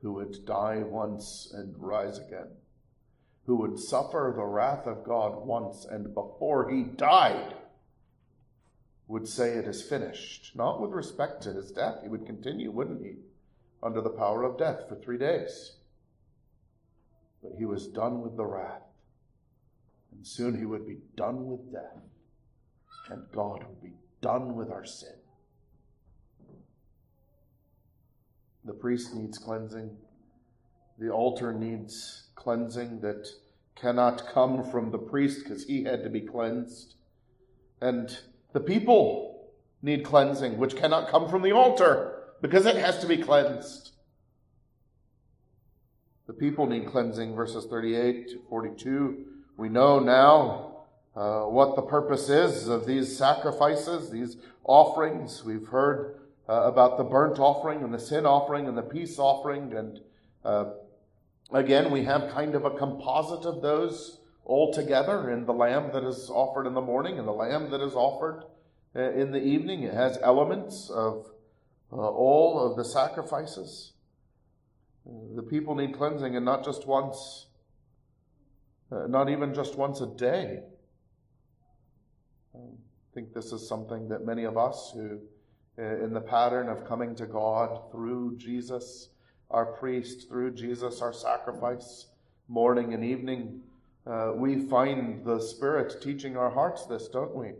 who 0.00 0.12
would 0.12 0.44
die 0.44 0.82
once 0.82 1.50
and 1.54 1.74
rise 1.78 2.18
again, 2.18 2.48
who 3.46 3.56
would 3.56 3.78
suffer 3.78 4.32
the 4.34 4.44
wrath 4.44 4.86
of 4.86 5.04
God 5.04 5.46
once 5.46 5.84
and 5.84 6.12
before 6.12 6.70
he 6.70 6.82
died 6.82 7.54
would 9.12 9.28
say 9.28 9.50
it 9.50 9.68
is 9.68 9.82
finished, 9.82 10.56
not 10.56 10.80
with 10.80 10.90
respect 10.90 11.42
to 11.42 11.52
his 11.52 11.70
death. 11.70 11.98
He 12.02 12.08
would 12.08 12.24
continue, 12.24 12.70
wouldn't 12.70 13.04
he, 13.04 13.16
under 13.82 14.00
the 14.00 14.08
power 14.08 14.42
of 14.42 14.56
death 14.56 14.88
for 14.88 14.94
three 14.94 15.18
days. 15.18 15.72
But 17.42 17.52
he 17.58 17.66
was 17.66 17.88
done 17.88 18.22
with 18.22 18.38
the 18.38 18.46
wrath. 18.46 18.80
And 20.12 20.26
soon 20.26 20.58
he 20.58 20.64
would 20.64 20.86
be 20.86 20.96
done 21.14 21.46
with 21.46 21.70
death, 21.70 22.00
and 23.10 23.24
God 23.32 23.64
would 23.68 23.82
be 23.82 23.92
done 24.22 24.54
with 24.54 24.70
our 24.70 24.86
sin. 24.86 25.16
The 28.64 28.72
priest 28.72 29.14
needs 29.14 29.36
cleansing. 29.36 29.94
The 30.98 31.10
altar 31.10 31.52
needs 31.52 32.28
cleansing 32.34 33.00
that 33.00 33.28
cannot 33.74 34.32
come 34.32 34.64
from 34.70 34.90
the 34.90 34.98
priest 34.98 35.40
because 35.42 35.64
he 35.64 35.84
had 35.84 36.02
to 36.02 36.08
be 36.08 36.22
cleansed. 36.22 36.94
And 37.82 38.16
the 38.52 38.60
people 38.60 39.50
need 39.82 40.04
cleansing, 40.04 40.58
which 40.58 40.76
cannot 40.76 41.08
come 41.08 41.28
from 41.28 41.42
the 41.42 41.52
altar 41.52 42.22
because 42.40 42.66
it 42.66 42.76
has 42.76 42.98
to 42.98 43.06
be 43.06 43.16
cleansed. 43.16 43.90
The 46.26 46.32
people 46.32 46.66
need 46.66 46.86
cleansing, 46.86 47.34
verses 47.34 47.66
38 47.66 48.28
to 48.28 48.40
42. 48.48 49.24
We 49.56 49.68
know 49.68 49.98
now 49.98 50.72
uh, 51.16 51.42
what 51.42 51.76
the 51.76 51.82
purpose 51.82 52.28
is 52.28 52.68
of 52.68 52.86
these 52.86 53.16
sacrifices, 53.16 54.10
these 54.10 54.36
offerings. 54.64 55.44
We've 55.44 55.66
heard 55.66 56.20
uh, 56.48 56.62
about 56.62 56.96
the 56.96 57.04
burnt 57.04 57.38
offering 57.38 57.82
and 57.82 57.92
the 57.92 57.98
sin 57.98 58.24
offering 58.24 58.68
and 58.68 58.78
the 58.78 58.82
peace 58.82 59.18
offering. 59.18 59.74
And 59.74 60.00
uh, 60.44 60.70
again, 61.52 61.90
we 61.90 62.04
have 62.04 62.30
kind 62.32 62.54
of 62.54 62.64
a 62.64 62.70
composite 62.70 63.44
of 63.44 63.62
those 63.62 64.18
all 64.44 64.72
together 64.72 65.30
in 65.30 65.46
the 65.46 65.52
lamb 65.52 65.90
that 65.92 66.04
is 66.04 66.30
offered 66.30 66.66
in 66.66 66.74
the 66.74 66.80
morning 66.80 67.18
and 67.18 67.26
the 67.26 67.32
lamb 67.32 67.70
that 67.70 67.80
is 67.80 67.94
offered 67.94 68.44
uh, 68.94 69.12
in 69.12 69.32
the 69.32 69.42
evening. 69.42 69.82
It 69.82 69.94
has 69.94 70.18
elements 70.22 70.90
of 70.90 71.26
uh, 71.92 71.96
all 71.96 72.60
of 72.60 72.76
the 72.76 72.84
sacrifices. 72.84 73.92
The 75.04 75.42
people 75.42 75.74
need 75.74 75.96
cleansing, 75.96 76.36
and 76.36 76.44
not 76.44 76.64
just 76.64 76.86
once 76.86 77.46
uh, 78.92 79.06
not 79.06 79.30
even 79.30 79.54
just 79.54 79.76
once 79.76 80.00
a 80.00 80.06
day. 80.06 80.60
I 82.54 82.58
think 83.14 83.32
this 83.32 83.52
is 83.52 83.66
something 83.66 84.08
that 84.08 84.26
many 84.26 84.44
of 84.44 84.58
us 84.58 84.92
who, 84.94 85.18
uh, 85.78 86.04
in 86.04 86.12
the 86.12 86.20
pattern 86.20 86.68
of 86.68 86.86
coming 86.86 87.14
to 87.16 87.26
God 87.26 87.90
through 87.90 88.36
Jesus, 88.36 89.08
our 89.50 89.64
priest, 89.64 90.28
through 90.28 90.54
Jesus, 90.54 91.00
our 91.00 91.12
sacrifice, 91.12 92.08
morning 92.48 92.92
and 92.92 93.02
evening, 93.02 93.62
uh, 94.06 94.32
we 94.34 94.66
find 94.66 95.24
the 95.24 95.40
Spirit 95.40 96.02
teaching 96.02 96.36
our 96.36 96.50
hearts 96.50 96.86
this, 96.86 97.08
don't 97.08 97.34
we? 97.34 97.52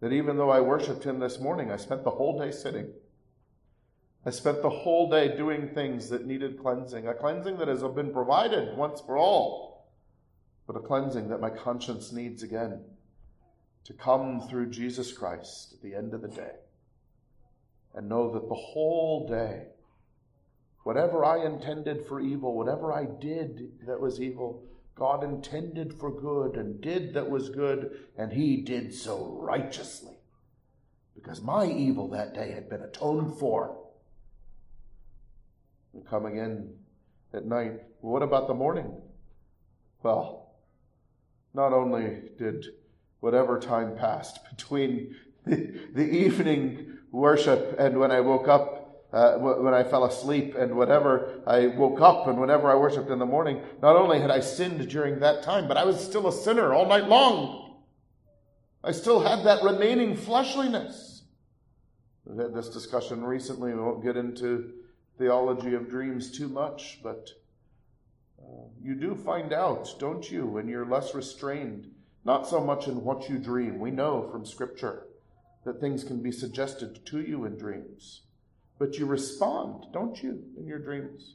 That 0.00 0.12
even 0.12 0.36
though 0.36 0.50
I 0.50 0.60
worshiped 0.60 1.04
Him 1.04 1.18
this 1.18 1.38
morning, 1.38 1.70
I 1.70 1.76
spent 1.76 2.04
the 2.04 2.10
whole 2.10 2.38
day 2.38 2.50
sitting. 2.50 2.88
I 4.24 4.30
spent 4.30 4.62
the 4.62 4.70
whole 4.70 5.08
day 5.08 5.36
doing 5.36 5.68
things 5.68 6.08
that 6.10 6.26
needed 6.26 6.60
cleansing, 6.60 7.06
a 7.06 7.14
cleansing 7.14 7.58
that 7.58 7.68
has 7.68 7.82
been 7.82 8.12
provided 8.12 8.76
once 8.76 9.00
for 9.00 9.16
all 9.16 9.70
but 10.72 10.84
a 10.84 10.86
cleansing 10.86 11.28
that 11.28 11.40
my 11.40 11.50
conscience 11.50 12.12
needs 12.12 12.44
again 12.44 12.80
to 13.82 13.92
come 13.92 14.40
through 14.48 14.70
Jesus 14.70 15.12
Christ 15.12 15.72
at 15.72 15.82
the 15.82 15.96
end 15.96 16.14
of 16.14 16.22
the 16.22 16.28
day 16.28 16.52
and 17.92 18.08
know 18.08 18.32
that 18.32 18.48
the 18.48 18.54
whole 18.54 19.26
day, 19.26 19.64
whatever 20.84 21.24
I 21.24 21.44
intended 21.44 22.06
for 22.06 22.20
evil, 22.20 22.56
whatever 22.56 22.92
I 22.92 23.04
did 23.04 23.80
that 23.88 24.00
was 24.00 24.20
evil, 24.20 24.62
God 25.00 25.24
intended 25.24 25.94
for 25.94 26.10
good 26.10 26.56
and 26.56 26.78
did 26.78 27.14
that 27.14 27.30
was 27.30 27.48
good, 27.48 28.00
and 28.18 28.30
He 28.30 28.58
did 28.58 28.92
so 28.92 29.38
righteously. 29.40 30.12
Because 31.14 31.40
my 31.40 31.64
evil 31.64 32.08
that 32.10 32.34
day 32.34 32.52
had 32.52 32.68
been 32.68 32.82
atoned 32.82 33.38
for. 33.38 33.78
And 35.94 36.06
come 36.06 36.26
again 36.26 36.74
at 37.32 37.46
night. 37.46 37.80
what 38.02 38.22
about 38.22 38.46
the 38.46 38.52
morning? 38.52 38.92
Well, 40.02 40.50
not 41.54 41.72
only 41.72 42.20
did 42.36 42.66
whatever 43.20 43.58
time 43.58 43.96
passed 43.96 44.38
between 44.50 45.16
the, 45.46 45.80
the 45.94 46.10
evening 46.10 46.98
worship 47.10 47.74
and 47.78 47.98
when 47.98 48.10
I 48.10 48.20
woke 48.20 48.48
up, 48.48 48.79
uh, 49.12 49.34
when 49.38 49.74
I 49.74 49.82
fell 49.82 50.04
asleep, 50.04 50.54
and 50.54 50.76
whenever 50.76 51.42
I 51.46 51.66
woke 51.66 52.00
up 52.00 52.28
and 52.28 52.40
whenever 52.40 52.70
I 52.70 52.76
worshiped 52.76 53.10
in 53.10 53.18
the 53.18 53.26
morning, 53.26 53.60
not 53.82 53.96
only 53.96 54.20
had 54.20 54.30
I 54.30 54.40
sinned 54.40 54.88
during 54.88 55.20
that 55.20 55.42
time, 55.42 55.66
but 55.66 55.76
I 55.76 55.84
was 55.84 56.02
still 56.02 56.28
a 56.28 56.32
sinner 56.32 56.72
all 56.72 56.86
night 56.86 57.08
long. 57.08 57.80
I 58.84 58.92
still 58.92 59.20
had 59.20 59.44
that 59.44 59.62
remaining 59.62 60.16
fleshliness. 60.16 61.24
We've 62.24 62.38
had 62.38 62.54
this 62.54 62.68
discussion 62.68 63.24
recently. 63.24 63.74
We 63.74 63.80
won't 63.80 64.04
get 64.04 64.16
into 64.16 64.72
theology 65.18 65.74
of 65.74 65.90
dreams 65.90 66.30
too 66.30 66.48
much, 66.48 67.00
but 67.02 67.30
you 68.82 68.94
do 68.94 69.14
find 69.14 69.52
out, 69.52 69.94
don't 69.98 70.30
you, 70.30 70.46
when 70.46 70.68
you're 70.68 70.86
less 70.86 71.14
restrained, 71.14 71.90
not 72.24 72.46
so 72.46 72.60
much 72.60 72.88
in 72.88 73.04
what 73.04 73.28
you 73.28 73.38
dream. 73.38 73.78
We 73.78 73.90
know 73.90 74.28
from 74.30 74.46
Scripture 74.46 75.06
that 75.64 75.80
things 75.80 76.04
can 76.04 76.22
be 76.22 76.32
suggested 76.32 77.04
to 77.06 77.20
you 77.20 77.44
in 77.44 77.58
dreams. 77.58 78.22
But 78.80 78.96
you 78.96 79.04
respond, 79.04 79.84
don't 79.92 80.20
you, 80.22 80.42
in 80.58 80.66
your 80.66 80.78
dreams? 80.78 81.34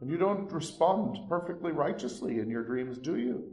And 0.00 0.10
you 0.10 0.16
don't 0.16 0.50
respond 0.50 1.16
perfectly 1.28 1.70
righteously 1.70 2.40
in 2.40 2.50
your 2.50 2.64
dreams, 2.64 2.98
do 2.98 3.16
you? 3.16 3.44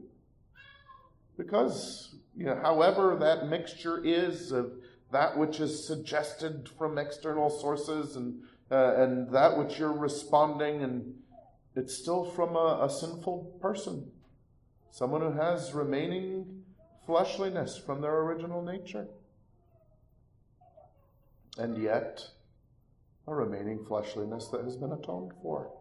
Because, 1.37 2.15
you 2.35 2.45
know, 2.45 2.59
however 2.59 3.15
that 3.19 3.47
mixture 3.47 4.03
is 4.03 4.51
of 4.51 4.71
that 5.11 5.37
which 5.37 5.59
is 5.59 5.85
suggested 5.85 6.67
from 6.79 6.97
external 6.97 7.51
sources 7.51 8.15
and, 8.15 8.41
uh, 8.71 8.95
and 8.95 9.31
that 9.31 9.55
which 9.55 9.77
you're 9.77 9.93
responding, 9.93 10.81
and 10.81 11.13
it's 11.75 11.95
still 11.95 12.25
from 12.25 12.55
a, 12.55 12.85
a 12.85 12.89
sinful 12.89 13.55
person, 13.61 14.09
someone 14.89 15.21
who 15.21 15.31
has 15.31 15.75
remaining 15.75 16.63
fleshliness 17.05 17.77
from 17.77 18.01
their 18.01 18.17
original 18.21 18.63
nature. 18.63 19.07
And 21.59 21.77
yet, 21.81 22.31
a 23.27 23.36
remaining 23.36 23.84
fleshliness 23.86 24.48
that 24.48 24.63
has 24.63 24.77
been 24.77 24.93
atoned 24.93 25.34
for, 25.41 25.72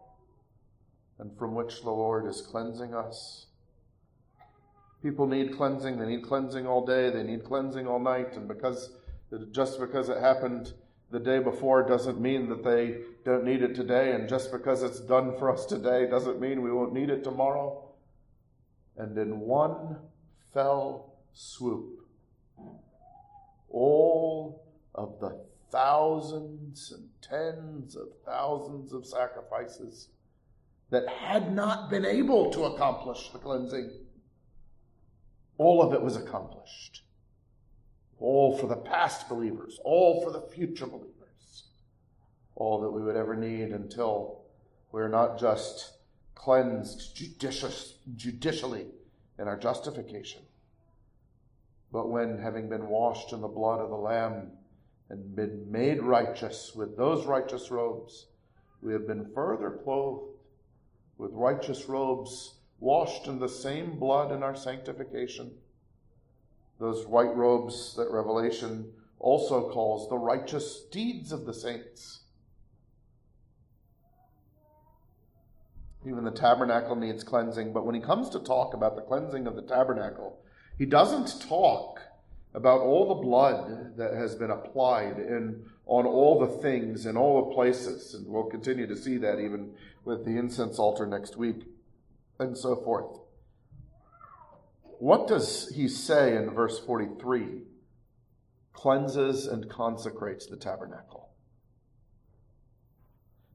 and 1.19 1.37
from 1.37 1.55
which 1.55 1.81
the 1.81 1.91
Lord 1.91 2.27
is 2.27 2.41
cleansing 2.41 2.93
us 2.93 3.47
People 5.03 5.27
need 5.27 5.55
cleansing. 5.55 5.97
They 5.97 6.05
need 6.05 6.23
cleansing 6.23 6.65
all 6.65 6.85
day. 6.85 7.09
They 7.09 7.23
need 7.23 7.43
cleansing 7.43 7.87
all 7.87 7.99
night. 7.99 8.35
And 8.35 8.47
because 8.47 8.91
just 9.51 9.79
because 9.79 10.09
it 10.09 10.17
happened 10.17 10.73
the 11.11 11.19
day 11.19 11.39
before 11.39 11.87
doesn't 11.87 12.19
mean 12.19 12.49
that 12.49 12.63
they 12.63 13.01
don't 13.23 13.45
need 13.45 13.61
it 13.61 13.75
today. 13.75 14.13
And 14.13 14.27
just 14.27 14.51
because 14.51 14.83
it's 14.83 14.99
done 14.99 15.37
for 15.37 15.51
us 15.51 15.65
today 15.65 16.09
doesn't 16.09 16.41
mean 16.41 16.61
we 16.61 16.71
won't 16.71 16.93
need 16.93 17.09
it 17.09 17.23
tomorrow. 17.23 17.89
And 18.97 19.15
in 19.17 19.39
one 19.39 19.97
fell 20.53 21.13
swoop, 21.31 21.99
all 23.69 24.65
of 24.95 25.19
the 25.19 25.39
thousands 25.71 26.91
and 26.91 27.09
tens 27.21 27.95
of 27.95 28.07
thousands 28.25 28.93
of 28.93 29.05
sacrifices 29.05 30.09
that 30.89 31.07
had 31.07 31.53
not 31.53 31.89
been 31.89 32.05
able 32.05 32.51
to 32.51 32.65
accomplish 32.65 33.29
the 33.29 33.39
cleansing 33.39 33.91
all 35.57 35.81
of 35.81 35.93
it 35.93 36.01
was 36.01 36.15
accomplished. 36.15 37.01
All 38.19 38.57
for 38.57 38.67
the 38.67 38.75
past 38.75 39.29
believers, 39.29 39.79
all 39.83 40.23
for 40.23 40.31
the 40.31 40.41
future 40.41 40.87
believers, 40.87 41.65
all 42.55 42.81
that 42.81 42.91
we 42.91 43.01
would 43.01 43.15
ever 43.15 43.35
need 43.35 43.69
until 43.69 44.41
we're 44.91 45.07
not 45.07 45.39
just 45.39 45.93
cleansed 46.35 47.15
judicious, 47.15 47.95
judicially 48.15 48.87
in 49.37 49.47
our 49.47 49.57
justification, 49.57 50.41
but 51.91 52.09
when, 52.09 52.39
having 52.39 52.69
been 52.69 52.87
washed 52.87 53.33
in 53.33 53.41
the 53.41 53.47
blood 53.47 53.79
of 53.79 53.89
the 53.89 53.95
Lamb 53.95 54.51
and 55.09 55.35
been 55.35 55.71
made 55.71 56.01
righteous 56.01 56.73
with 56.75 56.97
those 56.97 57.25
righteous 57.25 57.71
robes, 57.71 58.27
we 58.81 58.93
have 58.93 59.07
been 59.07 59.31
further 59.33 59.79
clothed 59.83 60.37
with 61.17 61.31
righteous 61.33 61.85
robes 61.85 62.55
washed 62.79 63.27
in 63.27 63.39
the 63.39 63.49
same 63.49 63.97
blood 63.97 64.31
in 64.31 64.43
our 64.43 64.55
sanctification. 64.55 65.51
Those 66.79 67.07
white 67.07 67.35
robes 67.35 67.95
that 67.95 68.11
Revelation 68.11 68.91
also 69.19 69.71
calls 69.71 70.09
the 70.09 70.17
righteous 70.17 70.81
deeds 70.91 71.31
of 71.31 71.45
the 71.45 71.53
saints. 71.53 72.21
Even 76.05 76.23
the 76.23 76.31
tabernacle 76.31 76.95
needs 76.95 77.23
cleansing, 77.23 77.73
but 77.73 77.85
when 77.85 77.95
he 77.95 78.01
comes 78.01 78.29
to 78.29 78.39
talk 78.39 78.73
about 78.73 78.95
the 78.95 79.01
cleansing 79.01 79.47
of 79.47 79.55
the 79.55 79.61
tabernacle, 79.63 80.39
he 80.77 80.85
doesn't 80.85 81.41
talk 81.41 81.96
about 82.57 82.81
all 82.81 83.07
the 83.07 83.21
blood 83.21 83.95
that 83.97 84.15
has 84.15 84.33
been 84.33 84.49
applied 84.49 85.19
in 85.19 85.63
on 85.85 86.07
all 86.07 86.39
the 86.39 86.59
things 86.59 87.05
in 87.05 87.15
all 87.15 87.45
the 87.45 87.53
places, 87.53 88.15
and 88.15 88.25
we'll 88.27 88.45
continue 88.45 88.87
to 88.87 88.97
see 88.97 89.17
that 89.17 89.39
even 89.39 89.69
with 90.03 90.25
the 90.25 90.35
incense 90.35 90.79
altar 90.79 91.05
next 91.05 91.37
week 91.37 91.65
and 92.39 92.57
so 92.57 92.75
forth. 92.75 93.19
What 94.81 95.27
does 95.27 95.71
he 95.75 95.87
say 95.87 96.35
in 96.35 96.49
verse 96.49 96.79
43? 96.79 97.61
Cleanses 98.73 99.45
and 99.45 99.69
consecrates 99.69 100.47
the 100.47 100.57
tabernacle. 100.57 101.29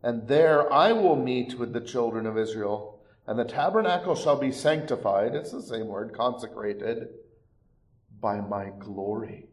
And 0.00 0.29
there 0.29 0.72
I 0.72 0.92
will 0.92 1.16
meet 1.16 1.59
with 1.59 1.72
the 1.72 1.81
children 1.81 2.24
of 2.24 2.38
Israel, 2.38 3.00
and 3.26 3.37
the 3.37 3.44
tabernacle 3.44 4.14
shall 4.14 4.38
be 4.38 4.53
sanctified. 4.53 5.35
It's 5.35 5.50
the 5.50 5.61
same 5.61 5.88
word, 5.88 6.14
consecrated, 6.14 7.09
by 8.22 8.40
my 8.40 8.70
glory. 8.78 9.48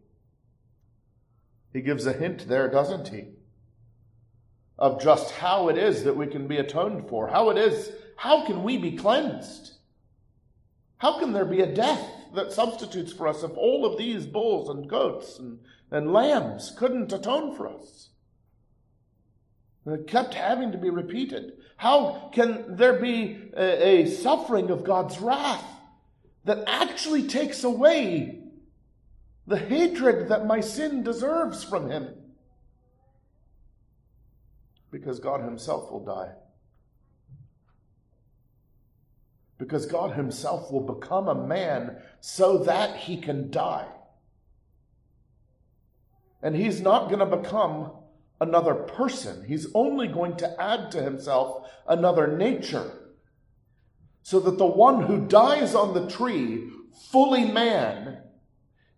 He 1.73 1.81
gives 1.81 2.05
a 2.05 2.13
hint 2.13 2.47
there, 2.47 2.69
doesn't 2.69 3.09
he? 3.09 3.25
Of 4.77 5.01
just 5.01 5.31
how 5.31 5.67
it 5.67 5.77
is 5.77 6.05
that 6.05 6.15
we 6.15 6.27
can 6.27 6.47
be 6.47 6.57
atoned 6.57 7.09
for, 7.09 7.27
how 7.27 7.49
it 7.49 7.57
is 7.57 7.91
how 8.15 8.45
can 8.45 8.63
we 8.63 8.77
be 8.77 8.97
cleansed? 8.97 9.73
How 10.97 11.19
can 11.19 11.31
there 11.31 11.45
be 11.45 11.61
a 11.61 11.73
death 11.73 12.05
that 12.35 12.51
substitutes 12.51 13.13
for 13.13 13.27
us 13.29 13.43
if 13.43 13.51
all 13.55 13.85
of 13.85 13.97
these 13.97 14.25
bulls 14.25 14.69
and 14.69 14.89
goats 14.89 15.39
and, 15.39 15.59
and 15.89 16.11
lambs 16.11 16.73
couldn't 16.77 17.13
atone 17.13 17.55
for 17.55 17.69
us? 17.69 18.09
It 19.85 20.07
kept 20.07 20.33
having 20.33 20.73
to 20.73 20.77
be 20.77 20.89
repeated. 20.89 21.53
How 21.77 22.29
can 22.33 22.75
there 22.75 22.99
be 22.99 23.51
a, 23.55 24.01
a 24.01 24.07
suffering 24.07 24.69
of 24.69 24.83
God's 24.83 25.17
wrath 25.19 25.63
that 26.43 26.65
actually 26.67 27.27
takes 27.27 27.63
away 27.63 28.38
the 29.49 29.57
hatred 29.57 30.29
that 30.29 30.45
my 30.45 30.61
sin 30.61 31.03
deserves 31.03 31.63
from 31.63 31.89
Him? 31.89 32.15
Because 34.91 35.19
God 35.19 35.41
Himself 35.41 35.91
will 35.91 36.05
die. 36.05 36.33
because 39.59 39.85
God 39.85 40.15
Himself 40.15 40.71
will 40.71 40.81
become 40.81 41.27
a 41.27 41.35
man 41.35 41.97
so 42.21 42.63
that 42.63 42.95
He 42.95 43.17
can 43.17 43.51
die. 43.51 43.87
And 46.41 46.55
He's 46.55 46.81
not 46.81 47.09
going 47.09 47.19
to 47.19 47.37
become 47.37 47.91
another 48.41 48.73
person, 48.73 49.43
He's 49.45 49.67
only 49.75 50.07
going 50.07 50.37
to 50.37 50.61
add 50.61 50.89
to 50.91 51.03
Himself 51.03 51.69
another 51.87 52.25
nature. 52.25 52.89
So 54.23 54.39
that 54.39 54.57
the 54.57 54.65
one 54.65 55.03
who 55.03 55.27
dies 55.27 55.75
on 55.75 55.93
the 55.93 56.09
tree, 56.09 56.69
fully 57.11 57.45
man, 57.45 58.19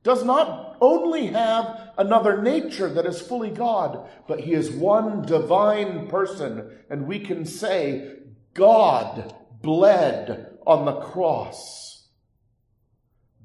does 0.03 0.23
not 0.23 0.77
only 0.81 1.27
have 1.27 1.91
another 1.97 2.41
nature 2.41 2.89
that 2.89 3.05
is 3.05 3.21
fully 3.21 3.51
God, 3.51 4.09
but 4.27 4.39
he 4.39 4.53
is 4.53 4.71
one 4.71 5.21
divine 5.21 6.07
person. 6.07 6.71
And 6.89 7.07
we 7.07 7.19
can 7.19 7.45
say, 7.45 8.15
God 8.53 9.35
bled 9.61 10.57
on 10.65 10.85
the 10.85 10.99
cross. 10.99 12.07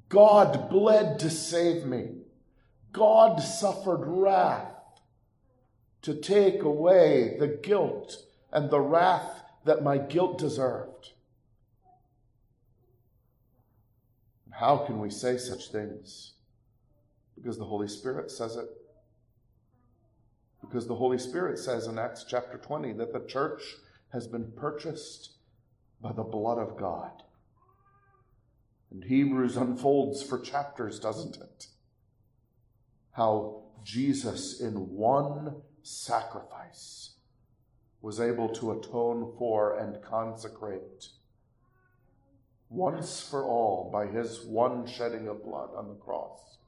God 0.09 0.71
bled 0.71 1.19
to 1.21 1.31
save 1.31 1.85
me. 1.85 2.11
God 2.93 3.39
suffered 3.43 4.05
wrath 4.07 4.73
to 6.03 6.15
take 6.15 6.63
away 6.63 7.37
the 7.39 7.49
guilt 7.49 8.17
and 8.51 8.71
the 8.71 8.81
wrath 8.81 9.43
that 9.65 9.83
my 9.83 9.99
guilt 9.99 10.39
deserved. 10.39 11.11
How 14.51 14.79
can 14.79 15.01
we 15.01 15.11
say 15.11 15.37
such 15.37 15.69
things? 15.71 16.33
Because 17.37 17.59
the 17.59 17.65
Holy 17.65 17.89
Spirit 17.89 18.31
says 18.31 18.57
it. 18.57 18.69
Because 20.61 20.87
the 20.87 20.97
Holy 20.97 21.19
Spirit 21.19 21.59
says 21.59 21.87
in 21.87 21.99
Acts 21.99 22.25
chapter 22.29 22.59
20 22.59 22.95
that 22.95 23.13
the 23.13 23.25
church 23.27 23.63
has 24.13 24.27
been 24.27 24.53
purchased 24.57 25.37
by 26.01 26.13
the 26.13 26.23
blood 26.23 26.59
of 26.59 26.77
God. 26.77 27.23
And 28.91 29.05
Hebrews 29.05 29.57
unfolds 29.57 30.23
for 30.23 30.39
chapters, 30.39 30.99
doesn't 30.99 31.37
it? 31.37 31.67
How 33.13 33.63
Jesus, 33.85 34.61
in 34.61 34.75
one 34.97 35.63
sacrifice, 35.83 37.17
was 38.01 38.21
able 38.21 38.49
to 38.51 38.73
atone 38.73 39.33
for 39.39 39.79
and 39.79 40.03
consecrate 40.03 41.09
once 42.69 43.21
for 43.21 43.45
all 43.45 43.91
by 43.93 44.07
his 44.07 44.43
one 44.45 44.87
shedding 44.87 45.29
of 45.29 45.45
blood 45.45 45.71
on 45.77 45.89
the 45.89 45.95
cross. 45.95 46.59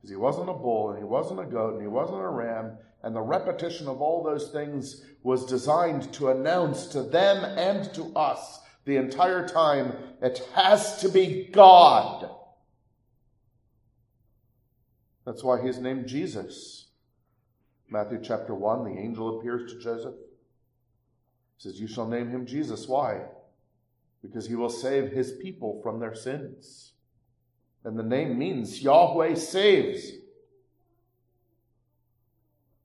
Because 0.00 0.10
he 0.10 0.16
wasn't 0.16 0.48
a 0.48 0.54
bull 0.54 0.90
and 0.90 0.98
he 0.98 1.04
wasn't 1.04 1.40
a 1.40 1.44
goat 1.44 1.74
and 1.74 1.82
he 1.82 1.88
wasn't 1.88 2.22
a 2.22 2.28
ram, 2.28 2.72
and 3.02 3.14
the 3.14 3.20
repetition 3.20 3.86
of 3.86 4.00
all 4.00 4.22
those 4.22 4.50
things 4.50 5.04
was 5.22 5.46
designed 5.46 6.12
to 6.14 6.28
announce 6.28 6.86
to 6.88 7.02
them 7.02 7.44
and 7.58 7.92
to 7.94 8.04
us 8.16 8.60
the 8.84 8.96
entire 8.96 9.46
time 9.46 9.92
it 10.22 10.38
has 10.54 11.00
to 11.00 11.08
be 11.08 11.48
God. 11.52 12.30
That's 15.24 15.44
why 15.44 15.62
he's 15.62 15.78
named 15.78 16.06
Jesus. 16.06 16.86
Matthew 17.88 18.20
chapter 18.22 18.54
1, 18.54 18.84
the 18.84 19.00
angel 19.00 19.38
appears 19.38 19.72
to 19.72 19.80
Joseph. 19.80 20.14
He 21.56 21.68
says, 21.68 21.80
You 21.80 21.86
shall 21.86 22.08
name 22.08 22.30
him 22.30 22.46
Jesus. 22.46 22.88
Why? 22.88 23.22
Because 24.22 24.46
he 24.46 24.54
will 24.54 24.70
save 24.70 25.12
his 25.12 25.32
people 25.32 25.80
from 25.82 25.98
their 25.98 26.14
sins. 26.14 26.89
And 27.84 27.98
the 27.98 28.02
name 28.02 28.38
means 28.38 28.82
Yahweh 28.82 29.34
saves. 29.34 30.12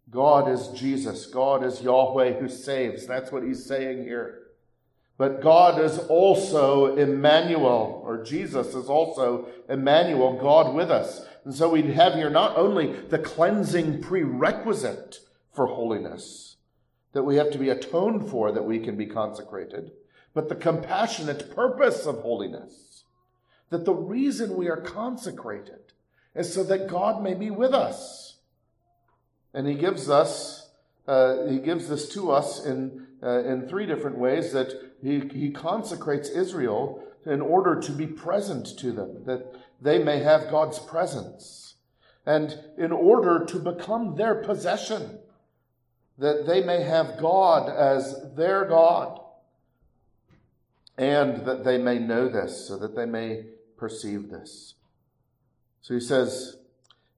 God 0.10 0.49
is 0.49 0.69
Jesus. 0.69 1.25
God 1.25 1.63
is 1.63 1.81
Yahweh 1.81 2.34
who 2.34 2.47
saves. 2.47 3.05
That's 3.05 3.31
what 3.31 3.43
he's 3.43 3.65
saying 3.65 4.03
here. 4.03 4.43
But 5.17 5.41
God 5.41 5.79
is 5.79 5.97
also 5.97 6.95
Emmanuel, 6.95 8.01
or 8.05 8.23
Jesus 8.23 8.75
is 8.75 8.89
also 8.89 9.47
Emmanuel, 9.69 10.38
God 10.39 10.73
with 10.73 10.91
us. 10.91 11.25
And 11.45 11.53
so 11.53 11.69
we 11.69 11.84
have 11.93 12.13
here 12.13 12.29
not 12.29 12.58
only 12.58 12.93
the 12.93 13.19
cleansing 13.19 14.01
prerequisite 14.01 15.19
for 15.53 15.67
holiness, 15.67 16.58
that 17.13 17.23
we 17.23 17.38
have 17.38 17.49
to 17.51 17.58
be 17.58 17.69
atoned 17.69 18.29
for 18.29 18.51
that 18.51 18.65
we 18.65 18.79
can 18.79 18.97
be 18.97 19.05
consecrated, 19.05 19.91
but 20.34 20.49
the 20.49 20.55
compassionate 20.55 21.55
purpose 21.55 22.05
of 22.05 22.19
holiness. 22.19 22.84
That 23.69 23.86
the 23.86 23.93
reason 23.93 24.56
we 24.56 24.69
are 24.69 24.82
consecrated 24.82 25.93
is 26.36 26.54
so 26.54 26.63
that 26.63 26.88
God 26.88 27.23
may 27.23 27.34
be 27.34 27.49
with 27.49 27.73
us. 27.73 28.38
And 29.54 29.67
he 29.67 29.75
gives 29.75 30.10
us, 30.10 30.69
uh, 31.08 31.45
he 31.47 31.60
gives 31.60 31.88
this 31.88 32.10
to 32.10 32.32
us 32.32 32.65
in, 32.65 33.08
uh, 33.23 33.43
in 33.43 33.67
three 33.67 33.86
different 33.86 34.17
ways 34.17 34.51
that 34.51 34.73
he, 35.01 35.21
he 35.34 35.49
consecrates 35.51 36.30
Israel 36.30 37.01
in 37.25 37.41
order 37.41 37.80
to 37.80 37.91
be 37.91 38.06
present 38.06 38.78
to 38.78 38.91
them, 38.91 39.23
that 39.25 39.56
they 39.82 40.04
may 40.04 40.19
have 40.19 40.51
God's 40.51 40.80
presence, 40.80 41.75
and 42.25 42.60
in 42.78 42.91
order 42.91 43.45
to 43.45 43.60
become 43.60 44.15
their 44.15 44.36
possession, 44.36 45.19
that 46.17 46.45
they 46.45 46.62
may 46.62 46.84
have 46.84 47.17
God 47.17 47.69
as 47.69 48.34
their 48.36 48.65
God, 48.65 49.19
and 50.97 51.45
that 51.45 51.63
they 51.63 51.78
may 51.78 51.99
know 51.99 52.30
this, 52.30 52.67
so 52.67 52.78
that 52.78 52.95
they 52.95 53.06
may 53.06 53.45
perceive 53.77 54.29
this. 54.29 54.75
So 55.81 55.93
he 55.93 55.99
says, 55.99 56.57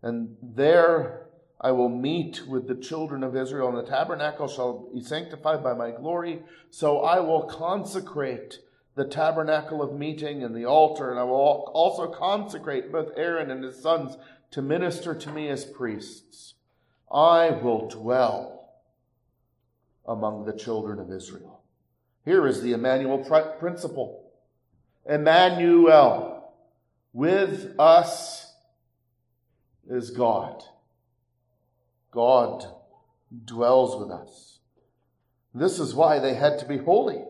and 0.02 0.36
there 0.42 1.28
I 1.60 1.72
will 1.72 1.90
meet 1.90 2.48
with 2.48 2.68
the 2.68 2.76
children 2.76 3.24
of 3.24 3.36
Israel, 3.36 3.70
and 3.70 3.78
the 3.78 3.90
tabernacle 3.90 4.48
shall 4.48 4.90
be 4.94 5.02
sanctified 5.02 5.64
by 5.64 5.74
my 5.74 5.92
glory. 5.92 6.44
So 6.70 7.02
I 7.02 7.20
will 7.20 7.44
consecrate 7.44 8.60
the 8.96 9.06
tabernacle 9.06 9.82
of 9.82 9.94
meeting 9.94 10.44
and 10.44 10.56
the 10.56 10.66
altar, 10.66 11.12
and 11.12 11.20
I 11.20 11.24
will 11.24 11.72
also 11.74 12.08
consecrate 12.08 12.92
both 12.92 13.12
Aaron 13.16 13.52
and 13.52 13.64
his 13.64 13.82
sons 13.82 14.18
to 14.52 14.62
minister 14.62 15.14
to 15.14 15.32
me 15.32 15.50
as 15.50 15.66
priests. 15.66 16.56
I 17.12 17.52
will 17.52 17.88
dwell 17.88 18.70
among 20.06 20.46
the 20.46 20.54
children 20.54 21.00
of 21.00 21.12
Israel. 21.12 21.62
Here 22.26 22.46
is 22.48 22.62
the 22.62 22.74
Emmanuel 22.74 23.20
principle. 23.60 24.32
Emmanuel, 25.06 26.37
with 27.18 27.74
us 27.80 28.54
is 29.90 30.12
God. 30.12 30.64
God 32.12 32.64
dwells 33.44 34.00
with 34.00 34.12
us. 34.12 34.60
This 35.52 35.80
is 35.80 35.96
why 35.96 36.20
they 36.20 36.36
had 36.36 36.60
to 36.60 36.68
be 36.68 36.78
holy, 36.78 37.24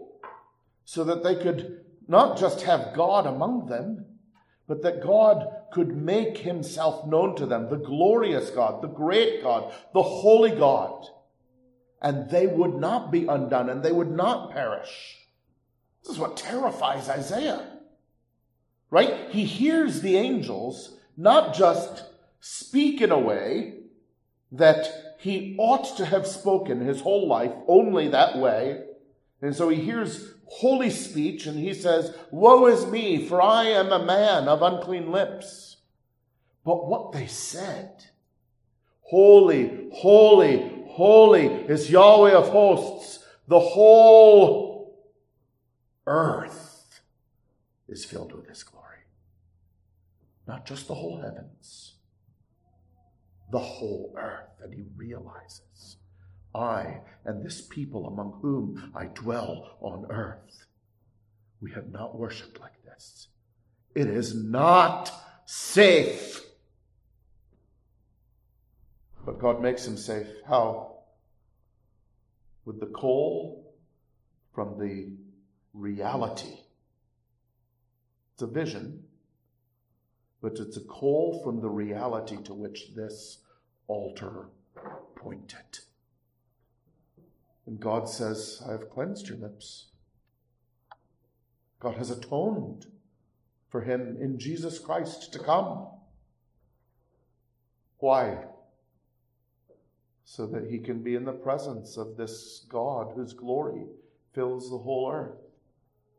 so 0.84 1.06
that 1.06 1.24
they 1.24 1.36
could 1.36 1.86
not 2.06 2.38
just 2.38 2.64
have 2.64 2.94
God 2.94 3.26
among 3.26 3.68
them, 3.68 4.06
but 4.68 4.82
that 4.82 5.02
God 5.02 5.48
could 5.72 5.96
make 5.96 6.40
himself 6.40 7.08
known 7.08 7.38
to 7.38 7.46
them, 7.46 7.70
the 7.70 7.78
glorious 7.78 8.50
God, 8.50 8.82
the 8.82 8.90
great 8.90 9.42
God, 9.42 9.74
the 9.94 10.04
holy 10.04 10.52
God. 10.52 11.06
And 12.02 12.30
they 12.30 12.46
would 12.46 12.76
not 12.76 13.10
be 13.10 13.26
undone 13.26 13.70
and 13.70 13.82
they 13.82 13.94
would 13.94 14.12
not 14.12 14.52
perish. 14.52 15.16
This 16.04 16.12
is 16.12 16.20
what 16.20 16.36
terrifies 16.36 17.08
Isaiah. 17.08 17.77
Right? 18.90 19.30
He 19.30 19.46
hears 19.46 20.02
the 20.02 20.18
angels 20.18 20.98
not 21.16 21.54
just 21.54 22.06
speak 22.40 23.02
in 23.02 23.12
a 23.12 23.20
way 23.20 23.74
that 24.52 25.16
he 25.20 25.56
ought 25.60 25.98
to 25.98 26.06
have 26.06 26.28
spoken 26.28 26.80
his 26.80 27.02
whole 27.02 27.28
life 27.28 27.52
only 27.68 28.08
that 28.10 28.38
way. 28.38 28.84
And 29.42 29.56
so 29.56 29.70
he 29.70 29.82
hears 29.82 30.34
holy 30.48 30.90
speech 30.90 31.46
and 31.46 31.60
he 31.60 31.74
says, 31.74 32.16
Woe 32.32 32.68
is 32.68 32.86
me, 32.86 33.26
for 33.26 33.42
I 33.42 33.66
am 33.66 33.92
a 33.92 34.06
man 34.06 34.48
of 34.48 34.62
unclean 34.62 35.12
lips. 35.12 35.78
But 36.64 36.88
what 36.88 37.12
they 37.12 37.28
said, 37.28 38.06
Holy, 39.02 39.90
holy, 39.94 40.84
holy 40.90 41.48
is 41.48 41.90
Yahweh 41.90 42.34
of 42.34 42.50
hosts. 42.50 43.24
The 43.48 43.60
whole 43.60 45.00
earth 46.06 47.02
is 47.88 48.04
filled 48.04 48.34
with 48.34 48.48
his 48.48 48.64
glory. 48.64 48.77
Not 50.48 50.66
just 50.66 50.88
the 50.88 50.96
whole 50.96 51.22
heavens 51.22 51.98
the 53.52 53.60
whole 53.60 54.14
earth. 54.18 54.50
And 54.62 54.74
he 54.74 54.84
realizes, 54.96 55.98
I 56.54 57.02
and 57.26 57.46
this 57.46 57.62
people 57.62 58.08
among 58.08 58.40
whom 58.42 58.92
I 58.96 59.06
dwell 59.06 59.78
on 59.82 60.08
earth, 60.10 60.66
we 61.62 61.72
have 61.72 61.90
not 61.92 62.18
worshiped 62.18 62.60
like 62.60 62.84
this. 62.84 63.28
It 63.96 64.08
is 64.08 64.36
not 64.36 65.12
safe. 65.46 66.42
But 69.26 69.40
God 69.40 69.62
makes 69.62 69.86
him 69.86 69.98
safe. 69.98 70.28
How? 70.48 71.00
With 72.66 72.80
the 72.80 72.88
coal 72.88 73.74
from 74.54 74.78
the 74.80 75.10
reality. 75.74 76.58
It's 78.34 78.44
a 78.44 78.48
vision 78.48 79.04
but 80.42 80.60
it's 80.60 80.78
a 80.78 80.82
call 80.82 81.42
from 81.44 81.62
the 81.62 81.70
reality 81.70 82.38
to 82.44 82.54
which 82.54 82.94
this 82.96 83.40
altar 83.88 84.50
pointed. 85.16 85.80
And 87.66 87.80
God 87.80 88.08
says, 88.08 88.62
I 88.68 88.72
have 88.72 88.90
cleansed 88.90 89.28
your 89.28 89.38
lips. 89.38 89.88
God 91.80 91.96
has 91.96 92.12
atoned 92.12 92.86
for 93.70 93.82
him 93.82 94.18
in 94.22 94.40
Jesus 94.40 94.80
Christ 94.80 95.34
to 95.34 95.40
come. 95.40 95.88
Why? 97.98 98.46
So 100.24 100.46
that 100.48 100.70
he 100.70 100.80
can 100.80 101.02
be 101.04 101.16
in 101.16 101.26
the 101.26 101.34
presence 101.34 101.98
of 101.98 102.16
this 102.16 102.66
God 102.70 103.14
whose 103.16 103.34
glory 103.34 103.86
fills 104.34 104.70
the 104.70 104.78
whole 104.78 105.12
earth, 105.12 105.40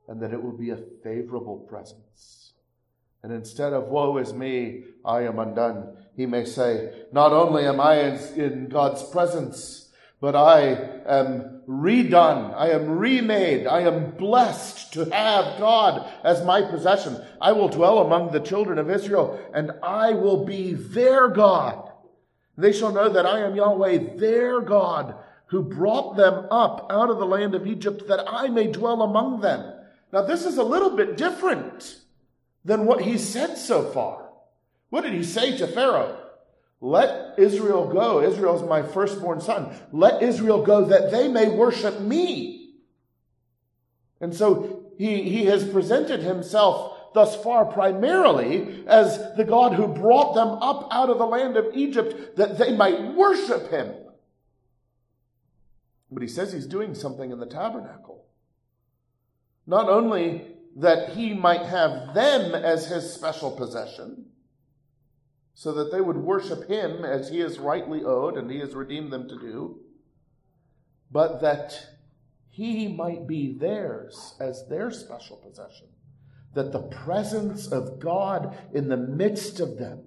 and 0.09 0.21
that 0.21 0.33
it 0.33 0.43
will 0.43 0.57
be 0.57 0.71
a 0.71 0.79
favorable 1.05 1.59
presence 1.59 2.49
and 3.23 3.33
instead 3.33 3.73
of, 3.73 3.89
woe 3.89 4.17
is 4.19 4.33
me, 4.33 4.85
I 5.05 5.23
am 5.23 5.39
undone, 5.39 5.97
he 6.17 6.27
may 6.27 6.45
say, 6.45 6.93
not 7.13 7.33
only 7.33 7.65
am 7.67 7.81
I 7.81 7.95
in 8.37 8.69
God's 8.69 9.03
presence, 9.03 9.89
but 10.21 10.35
I 10.35 10.71
am 11.07 11.63
redone. 11.69 12.55
I 12.55 12.71
am 12.71 12.99
remade. 12.99 13.67
I 13.67 13.83
am 13.83 14.13
blessed 14.13 14.93
to 14.95 15.05
have 15.05 15.59
God 15.59 16.11
as 16.25 16.45
my 16.45 16.63
possession. 16.63 17.23
I 17.41 17.53
will 17.53 17.69
dwell 17.69 17.99
among 17.99 18.33
the 18.33 18.41
children 18.41 18.79
of 18.79 18.91
Israel 18.91 19.39
and 19.55 19.73
I 19.83 20.13
will 20.13 20.45
be 20.45 20.73
their 20.73 21.29
God. 21.29 21.93
They 22.57 22.73
shall 22.73 22.93
know 22.93 23.09
that 23.09 23.27
I 23.27 23.41
am 23.41 23.55
Yahweh, 23.55 24.17
their 24.17 24.61
God, 24.61 25.15
who 25.47 25.63
brought 25.63 26.17
them 26.17 26.47
up 26.51 26.89
out 26.91 27.11
of 27.11 27.19
the 27.19 27.27
land 27.27 27.55
of 27.55 27.67
Egypt 27.67 28.09
that 28.09 28.25
I 28.29 28.49
may 28.49 28.67
dwell 28.67 29.03
among 29.03 29.41
them. 29.41 29.73
Now 30.13 30.23
this 30.23 30.45
is 30.45 30.59
a 30.59 30.65
little 30.65 30.97
bit 30.97 31.17
different 31.17 31.99
than 32.65 32.87
what 32.87 33.03
he 33.03 33.19
said 33.19 33.57
so 33.57 33.85
far. 33.91 34.29
What 34.91 35.03
did 35.03 35.13
he 35.13 35.25
say 35.25 35.57
to 35.59 35.67
Pharaoh? 35.67 36.19
Let 36.81 37.39
Israel 37.39 37.89
go. 37.89 38.23
Israel 38.23 38.57
is 38.57 38.69
my 38.69 38.83
firstborn 38.83 39.41
son. 39.41 39.75
Let 39.93 40.23
Israel 40.23 40.65
go 40.65 40.85
that 40.85 41.11
they 41.11 41.29
may 41.29 41.49
worship 41.49 42.01
me. 42.01 42.75
And 44.21 44.35
so 44.35 44.93
he, 44.99 45.23
he 45.25 45.45
has 45.47 45.69
presented 45.69 46.21
himself 46.21 47.15
thus 47.15 47.37
far 47.43 47.65
primarily 47.65 48.85
as 48.87 49.35
the 49.37 49.45
God 49.45 49.75
who 49.75 49.89
brought 49.89 50.35
them 50.35 50.49
up 50.49 50.89
out 50.93 51.11
of 51.11 51.19
the 51.19 51.27
land 51.27 51.57
of 51.57 51.75
Egypt 51.75 52.37
that 52.37 52.59
they 52.59 52.77
might 52.77 53.15
worship 53.15 53.71
him. 53.71 53.95
But 56.11 56.23
he 56.23 56.29
says 56.29 56.53
he's 56.53 56.67
doing 56.67 56.95
something 56.95 57.31
in 57.31 57.39
the 57.39 57.47
tabernacle. 57.47 58.25
Not 59.67 59.89
only 59.89 60.47
that 60.77 61.11
he 61.11 61.35
might 61.35 61.63
have 61.63 62.15
them 62.15 62.55
as 62.55 62.87
his 62.87 63.13
special 63.13 63.51
possession, 63.51 64.27
so 65.55 65.73
that 65.73 65.91
they 65.91 66.01
would 66.01 66.17
worship 66.17 66.69
him 66.69 67.05
as 67.05 67.29
he 67.29 67.41
is 67.41 67.59
rightly 67.59 68.05
owed 68.05 68.37
and 68.37 68.51
he 68.51 68.61
has 68.61 68.75
redeemed 68.75 69.13
them 69.13 69.29
to 69.29 69.39
do, 69.39 69.81
but 71.11 71.41
that 71.41 71.85
he 72.49 72.89
might 72.89 73.27
be 73.27 73.57
theirs 73.59 74.35
as 74.41 74.67
their 74.69 74.91
special 74.91 75.37
possession. 75.37 75.89
That 76.55 76.73
the 76.73 76.83
presence 76.83 77.67
of 77.67 78.01
God 78.01 78.57
in 78.73 78.89
the 78.89 78.97
midst 78.97 79.61
of 79.61 79.79
them 79.79 80.05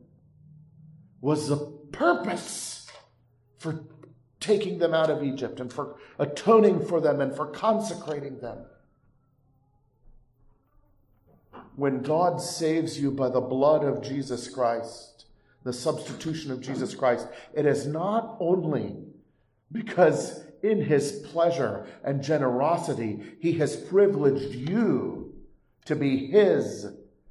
was 1.21 1.47
the 1.47 1.57
purpose 1.91 2.87
for 3.57 3.85
taking 4.39 4.79
them 4.79 4.93
out 4.93 5.09
of 5.09 5.23
Egypt 5.23 5.59
and 5.59 5.71
for 5.71 5.97
atoning 6.17 6.85
for 6.85 6.99
them 6.99 7.21
and 7.21 7.35
for 7.35 7.47
consecrating 7.47 8.39
them 8.39 8.65
when 11.75 12.01
God 12.01 12.41
saves 12.41 12.99
you 12.99 13.11
by 13.11 13.29
the 13.29 13.41
blood 13.41 13.83
of 13.83 14.03
Jesus 14.03 14.47
Christ, 14.49 15.25
the 15.63 15.73
substitution 15.73 16.51
of 16.51 16.61
Jesus 16.61 16.95
Christ, 16.95 17.27
it 17.53 17.65
is 17.65 17.85
not 17.85 18.37
only 18.39 18.97
because 19.71 20.43
in 20.63 20.83
his 20.83 21.23
pleasure 21.31 21.87
and 22.03 22.23
generosity, 22.23 23.35
he 23.39 23.53
has 23.53 23.75
privileged 23.75 24.53
you 24.53 25.33
to 25.85 25.95
be 25.95 26.27
his 26.27 26.87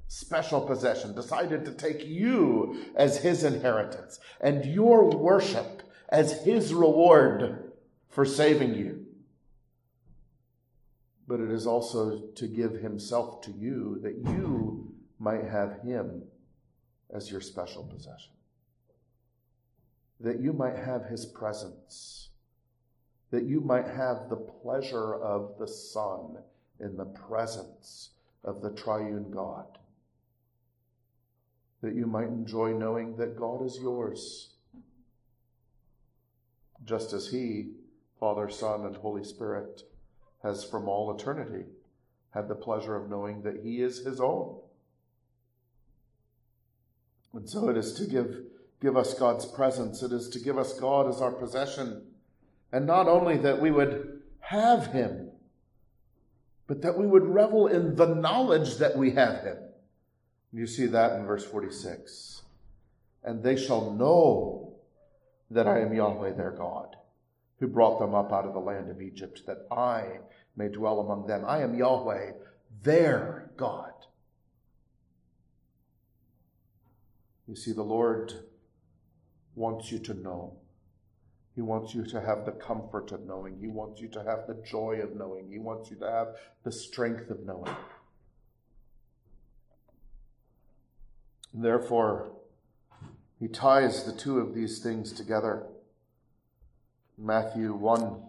special 0.07 0.61
possession, 0.61 1.15
decided 1.15 1.63
to 1.63 1.71
take 1.71 2.05
you 2.05 2.83
as 2.95 3.17
his 3.19 3.43
inheritance 3.43 4.19
and 4.41 4.65
your 4.65 5.09
worship 5.09 5.83
as 6.09 6.43
his 6.43 6.73
reward 6.73 7.71
for 8.09 8.25
saving 8.25 8.75
you. 8.75 9.00
But 11.31 11.39
it 11.39 11.49
is 11.49 11.65
also 11.65 12.19
to 12.35 12.45
give 12.45 12.73
himself 12.73 13.39
to 13.43 13.51
you 13.53 14.01
that 14.03 14.17
you 14.17 14.93
might 15.17 15.45
have 15.45 15.79
him 15.81 16.23
as 17.09 17.31
your 17.31 17.39
special 17.39 17.85
possession. 17.85 18.33
That 20.19 20.41
you 20.41 20.51
might 20.51 20.75
have 20.75 21.05
his 21.05 21.25
presence. 21.25 22.31
That 23.29 23.45
you 23.45 23.61
might 23.61 23.87
have 23.87 24.27
the 24.27 24.35
pleasure 24.35 25.15
of 25.15 25.57
the 25.57 25.69
Son 25.69 26.35
in 26.81 26.97
the 26.97 27.05
presence 27.05 28.09
of 28.43 28.61
the 28.61 28.71
triune 28.71 29.31
God. 29.31 29.77
That 31.81 31.95
you 31.95 32.07
might 32.07 32.27
enjoy 32.27 32.73
knowing 32.73 33.15
that 33.15 33.39
God 33.39 33.65
is 33.65 33.79
yours. 33.81 34.49
Just 36.83 37.13
as 37.13 37.29
he, 37.29 37.75
Father, 38.19 38.49
Son, 38.49 38.85
and 38.85 38.97
Holy 38.97 39.23
Spirit, 39.23 39.83
has 40.43 40.63
from 40.63 40.87
all 40.87 41.15
eternity 41.15 41.65
had 42.31 42.47
the 42.47 42.55
pleasure 42.55 42.95
of 42.95 43.09
knowing 43.09 43.41
that 43.43 43.61
he 43.63 43.81
is 43.81 44.05
his 44.05 44.19
own. 44.19 44.57
And 47.33 47.49
so 47.49 47.69
it 47.69 47.77
is 47.77 47.93
to 47.93 48.05
give, 48.05 48.43
give 48.81 48.97
us 48.97 49.13
God's 49.13 49.45
presence. 49.45 50.01
It 50.01 50.11
is 50.11 50.29
to 50.29 50.39
give 50.39 50.57
us 50.57 50.79
God 50.79 51.07
as 51.07 51.21
our 51.21 51.31
possession. 51.31 52.03
And 52.71 52.85
not 52.85 53.07
only 53.07 53.37
that 53.37 53.61
we 53.61 53.71
would 53.71 54.21
have 54.39 54.87
him, 54.87 55.31
but 56.67 56.81
that 56.81 56.97
we 56.97 57.05
would 57.05 57.25
revel 57.25 57.67
in 57.67 57.95
the 57.95 58.07
knowledge 58.07 58.77
that 58.77 58.97
we 58.97 59.11
have 59.11 59.43
him. 59.43 59.57
You 60.53 60.67
see 60.67 60.85
that 60.87 61.13
in 61.13 61.25
verse 61.25 61.45
46. 61.45 62.41
And 63.23 63.43
they 63.43 63.55
shall 63.55 63.91
know 63.91 64.73
that 65.49 65.67
I 65.67 65.81
am 65.81 65.93
Yahweh 65.93 66.33
their 66.33 66.51
God, 66.51 66.95
who 67.61 67.67
brought 67.67 67.99
them 67.99 68.15
up 68.15 68.33
out 68.33 68.45
of 68.45 68.53
the 68.53 68.59
land 68.59 68.89
of 68.89 69.01
Egypt, 69.01 69.43
that 69.45 69.67
I 69.71 70.17
may 70.57 70.67
dwell 70.67 70.99
among 70.99 71.27
them. 71.27 71.45
I 71.47 71.61
am 71.61 71.77
Yahweh 71.77 72.31
their 72.83 73.51
God. 73.55 73.93
You 77.47 77.55
see, 77.55 77.71
the 77.71 77.83
Lord 77.83 78.33
wants 79.53 79.91
you 79.91 79.99
to 79.99 80.13
know. 80.15 80.57
He 81.53 81.61
wants 81.61 81.93
you 81.93 82.03
to 82.05 82.19
have 82.19 82.45
the 82.45 82.51
comfort 82.51 83.11
of 83.11 83.27
knowing. 83.27 83.59
He 83.59 83.67
wants 83.67 84.01
you 84.01 84.07
to 84.07 84.23
have 84.23 84.47
the 84.47 84.59
joy 84.65 84.99
of 85.03 85.15
knowing. 85.15 85.51
He 85.51 85.59
wants 85.59 85.91
you 85.91 85.97
to 85.97 86.09
have 86.09 86.29
the 86.63 86.71
strength 86.71 87.29
of 87.29 87.45
knowing. 87.45 87.75
Therefore, 91.53 92.31
he 93.39 93.47
ties 93.47 94.03
the 94.05 94.13
two 94.13 94.39
of 94.39 94.55
these 94.55 94.79
things 94.79 95.11
together. 95.11 95.67
Matthew 97.21 97.73
1. 97.73 98.19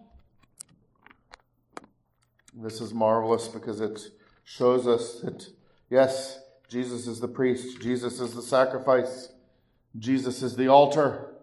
This 2.55 2.79
is 2.79 2.93
marvelous 2.93 3.47
because 3.47 3.81
it 3.81 3.99
shows 4.43 4.85
us 4.85 5.21
that, 5.21 5.47
yes, 5.89 6.39
Jesus 6.69 7.07
is 7.07 7.19
the 7.19 7.27
priest. 7.27 7.81
Jesus 7.81 8.19
is 8.19 8.35
the 8.35 8.43
sacrifice. 8.43 9.29
Jesus 9.97 10.43
is 10.43 10.55
the 10.55 10.67
altar. 10.67 11.33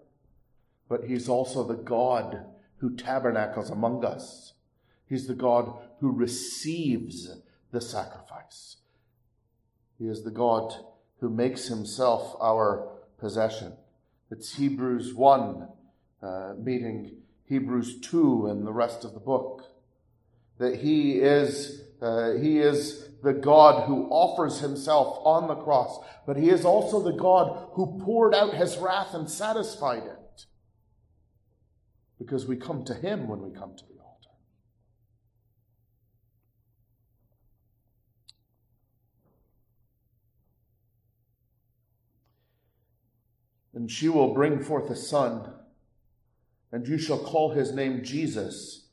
But 0.89 1.05
he's 1.05 1.29
also 1.29 1.65
the 1.65 1.75
God 1.75 2.45
who 2.77 2.95
tabernacles 2.95 3.69
among 3.69 4.05
us. 4.05 4.53
He's 5.09 5.27
the 5.27 5.35
God 5.35 5.73
who 5.99 6.13
receives 6.13 7.37
the 7.73 7.81
sacrifice. 7.81 8.77
He 9.99 10.07
is 10.07 10.23
the 10.23 10.31
God 10.31 10.73
who 11.19 11.29
makes 11.29 11.67
himself 11.67 12.37
our 12.41 12.89
possession. 13.19 13.73
It's 14.31 14.55
Hebrews 14.55 15.15
1 15.15 15.69
uh, 16.23 16.53
meeting 16.57 17.17
Hebrews 17.51 17.99
2 18.03 18.47
and 18.47 18.65
the 18.65 18.73
rest 18.73 19.05
of 19.05 19.13
the 19.13 19.19
book. 19.19 19.65
That 20.59 20.77
he 20.77 21.19
is, 21.19 21.83
uh, 22.01 22.35
he 22.35 22.61
is 22.61 23.09
the 23.25 23.33
God 23.33 23.89
who 23.89 24.09
offers 24.09 24.61
himself 24.61 25.19
on 25.25 25.49
the 25.49 25.57
cross, 25.57 25.99
but 26.29 26.37
he 26.37 26.49
is 26.49 26.65
also 26.65 27.03
the 27.03 27.17
God 27.17 27.71
who 27.73 28.01
poured 28.05 28.37
out 28.37 28.55
his 28.55 28.79
wrath 28.79 29.15
and 29.15 29.29
satisfied 29.29 30.05
it. 30.05 30.47
Because 32.21 32.47
we 32.47 32.55
come 32.55 32.85
to 32.85 32.95
him 32.95 33.27
when 33.27 33.43
we 33.43 33.51
come 33.51 33.75
to 33.77 33.85
the 33.85 34.01
altar. 34.01 34.31
And 43.75 43.91
she 43.91 44.09
will 44.09 44.35
bring 44.35 44.63
forth 44.63 44.89
a 44.89 44.97
son, 44.97 45.53
and 46.73 46.87
you 46.87 46.99
shall 46.99 47.19
call 47.19 47.51
his 47.51 47.73
name 47.73 48.05
Jesus, 48.05 48.87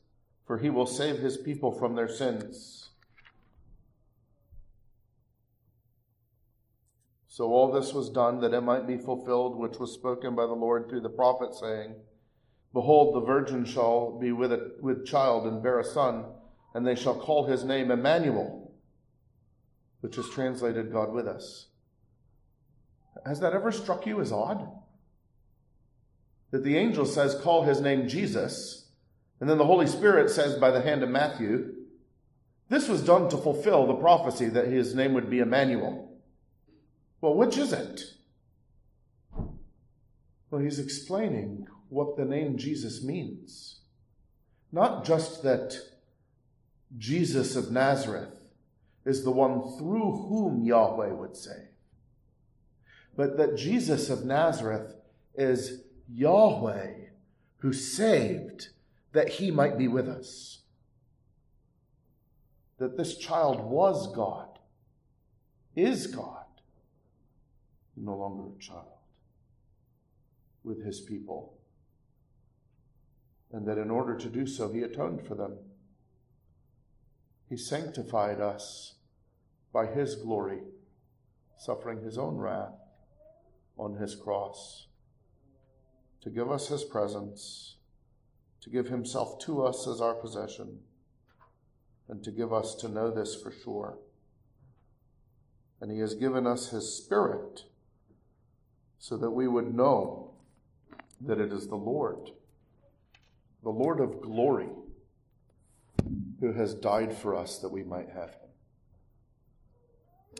for 0.46 0.58
he 0.58 0.70
will 0.70 0.88
save 0.88 1.20
his 1.20 1.38
people 1.38 1.72
from 1.72 1.96
their 1.96 2.08
sins. 2.08 2.90
So 7.28 7.46
all 7.54 7.72
this 7.72 7.94
was 7.94 8.10
done 8.10 8.42
that 8.42 8.56
it 8.56 8.62
might 8.62 8.88
be 8.88 8.98
fulfilled, 8.98 9.58
which 9.58 9.78
was 9.78 9.94
spoken 9.94 10.34
by 10.34 10.48
the 10.48 10.54
Lord 10.54 10.90
through 10.90 11.02
the 11.02 11.10
prophet, 11.10 11.54
saying, 11.54 11.94
Behold, 12.74 13.16
the 13.16 13.26
virgin 13.26 13.64
shall 13.64 14.18
be 14.18 14.32
with, 14.32 14.52
a, 14.52 14.72
with 14.82 15.06
child 15.06 15.46
and 15.46 15.62
bear 15.62 15.80
a 15.80 15.84
son, 15.84 16.26
and 16.74 16.86
they 16.86 16.96
shall 16.96 17.16
call 17.16 17.46
his 17.46 17.64
name 17.64 17.92
Emmanuel, 17.92 18.72
which 20.02 20.18
is 20.18 20.28
translated 20.30 20.92
God 20.92 21.12
with 21.12 21.28
us. 21.28 21.68
Has 23.26 23.40
that 23.42 23.54
ever 23.54 23.72
struck 23.72 24.08
you 24.08 24.20
as 24.20 24.32
odd? 24.32 24.68
That 26.52 26.64
the 26.64 26.78
angel 26.78 27.06
says, 27.06 27.40
Call 27.42 27.64
his 27.64 27.82
name 27.82 28.08
Jesus, 28.08 28.88
and 29.40 29.50
then 29.50 29.58
the 29.58 29.66
Holy 29.66 29.88
Spirit 29.88 30.30
says 30.30 30.56
by 30.56 30.72
the 30.72 30.82
hand 30.82 31.04
of 31.04 31.10
Matthew, 31.10 31.74
This 32.70 32.88
was 32.88 33.04
done 33.04 33.30
to 33.30 33.38
fulfill 33.38 33.86
the 33.86 33.96
prophecy 33.96 34.48
that 34.50 34.68
his 34.68 34.96
name 34.96 35.14
would 35.14 35.30
be 35.30 35.40
Emmanuel. 35.40 36.18
Well, 37.22 37.36
which 37.36 37.58
is 37.58 37.74
it? 37.74 38.02
Well, 40.50 40.62
he's 40.62 40.80
explaining 40.80 41.68
what 41.90 42.16
the 42.16 42.26
name 42.26 42.58
Jesus 42.58 43.04
means. 43.04 43.80
Not 44.72 45.06
just 45.06 45.44
that 45.44 45.78
Jesus 46.98 47.56
of 47.56 47.72
Nazareth 47.72 48.40
is 49.06 49.24
the 49.24 49.32
one 49.32 49.62
through 49.78 50.28
whom 50.28 50.64
Yahweh 50.64 51.12
would 51.12 51.36
save, 51.36 51.70
but 53.16 53.38
that 53.38 53.58
Jesus 53.58 54.10
of 54.10 54.26
Nazareth 54.26 54.94
is 55.36 55.84
Yahweh 56.10 57.08
who 57.60 57.74
saved 57.74 58.70
that 59.14 59.30
he 59.30 59.52
might 59.52 59.78
be 59.78 59.88
with 59.88 60.08
us. 60.08 60.60
That 62.78 62.98
this 62.98 63.18
child 63.18 63.64
was 63.64 64.14
God, 64.14 64.60
is 65.76 66.08
God 66.08 66.46
no 67.96 68.16
longer 68.16 68.44
a 68.56 68.62
child, 68.62 68.86
with 70.64 70.86
his 70.86 71.02
people. 71.02 71.58
And 73.52 73.66
that 73.68 73.80
in 73.80 73.90
order 73.90 74.16
to 74.16 74.30
do 74.30 74.46
so, 74.46 74.72
he 74.72 74.84
atoned 74.84 75.26
for 75.26 75.34
them. 75.34 75.58
He 77.50 77.58
sanctified 77.58 78.40
us 78.40 78.96
by 79.74 79.88
his 79.88 80.16
glory, 80.16 80.60
suffering 81.58 82.04
his 82.04 82.18
own 82.18 82.38
wrath 82.38 82.76
on 83.78 83.96
his 83.96 84.16
cross, 84.16 84.87
to 86.28 86.34
give 86.34 86.52
us 86.52 86.68
his 86.68 86.84
presence, 86.84 87.78
to 88.60 88.70
give 88.70 88.88
himself 88.88 89.40
to 89.40 89.64
us 89.64 89.88
as 89.88 90.02
our 90.02 90.14
possession, 90.14 90.80
and 92.10 92.22
to 92.22 92.32
give 92.32 92.52
us 92.52 92.76
to 92.76 92.90
know 92.90 93.10
this 93.10 93.34
for 93.34 93.50
sure. 93.50 93.98
And 95.80 95.90
he 95.90 96.00
has 96.00 96.16
given 96.16 96.46
us 96.46 96.72
his 96.72 96.94
spirit 96.94 97.64
so 99.00 99.16
that 99.16 99.32
we 99.32 99.48
would 99.48 99.74
know 99.74 100.34
that 101.22 101.40
it 101.40 101.54
is 101.54 101.68
the 101.68 101.78
Lord, 101.78 102.32
the 103.64 103.70
Lord 103.70 104.02
of 104.02 104.20
glory, 104.20 104.68
who 106.42 106.52
has 106.52 106.74
died 106.74 107.16
for 107.16 107.38
us 107.38 107.60
that 107.60 107.70
we 107.70 107.84
might 107.84 108.10
have 108.10 108.32
him. 108.32 108.50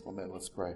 Amen. 0.06 0.32
Let's 0.34 0.50
pray. 0.50 0.74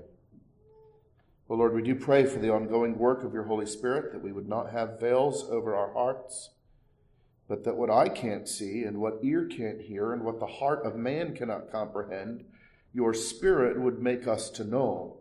Well, 1.52 1.60
Lord, 1.60 1.76
we 1.76 1.82
do 1.82 1.96
pray 1.96 2.24
for 2.24 2.40
the 2.40 2.54
ongoing 2.54 2.98
work 2.98 3.26
of 3.26 3.34
your 3.34 3.44
Holy 3.44 3.66
Spirit, 3.66 4.14
that 4.14 4.24
we 4.24 4.32
would 4.32 4.48
not 4.48 4.72
have 4.72 5.02
veils 5.02 5.44
over 5.50 5.76
our 5.76 5.92
hearts, 5.92 6.52
but 7.50 7.66
that 7.66 7.76
what 7.76 7.90
eye 7.90 8.08
can't 8.08 8.48
see 8.48 8.84
and 8.84 9.02
what 9.02 9.20
ear 9.22 9.46
can't 9.48 9.82
hear 9.82 10.14
and 10.14 10.24
what 10.24 10.40
the 10.40 10.48
heart 10.48 10.86
of 10.86 10.96
man 10.96 11.36
cannot 11.36 11.70
comprehend, 11.70 12.46
your 12.94 13.14
Spirit 13.14 13.78
would 13.82 14.02
make 14.02 14.28
us 14.28 14.50
to 14.52 14.64
know 14.64 15.18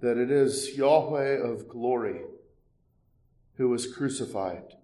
that 0.00 0.18
it 0.18 0.32
is 0.32 0.76
Yahweh 0.76 1.36
of 1.40 1.68
glory 1.68 2.22
who 3.58 3.68
was 3.68 3.86
crucified, 3.86 4.74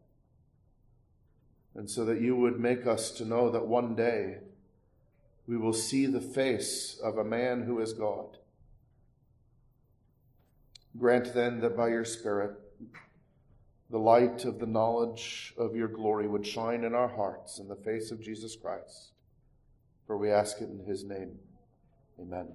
and 1.74 1.90
so 1.90 2.04
that 2.04 2.20
you 2.20 2.36
would 2.36 2.60
make 2.60 2.86
us 2.86 3.10
to 3.10 3.24
know 3.24 3.50
that 3.50 3.66
one 3.66 3.96
day 3.96 4.38
we 5.48 5.56
will 5.56 5.72
see 5.72 6.06
the 6.06 6.20
face 6.20 6.96
of 7.02 7.18
a 7.18 7.24
man 7.24 7.64
who 7.64 7.80
is 7.80 7.92
God. 7.92 8.38
Grant 10.98 11.32
then 11.34 11.60
that 11.60 11.76
by 11.76 11.88
your 11.88 12.04
Spirit, 12.04 12.52
the 13.90 13.98
light 13.98 14.44
of 14.44 14.58
the 14.58 14.66
knowledge 14.66 15.54
of 15.58 15.76
your 15.76 15.88
glory 15.88 16.26
would 16.26 16.46
shine 16.46 16.84
in 16.84 16.94
our 16.94 17.08
hearts 17.08 17.58
in 17.58 17.68
the 17.68 17.76
face 17.76 18.10
of 18.10 18.20
Jesus 18.20 18.56
Christ. 18.56 19.12
For 20.06 20.16
we 20.16 20.30
ask 20.30 20.60
it 20.60 20.68
in 20.68 20.84
his 20.86 21.04
name. 21.04 21.38
Amen. 22.20 22.48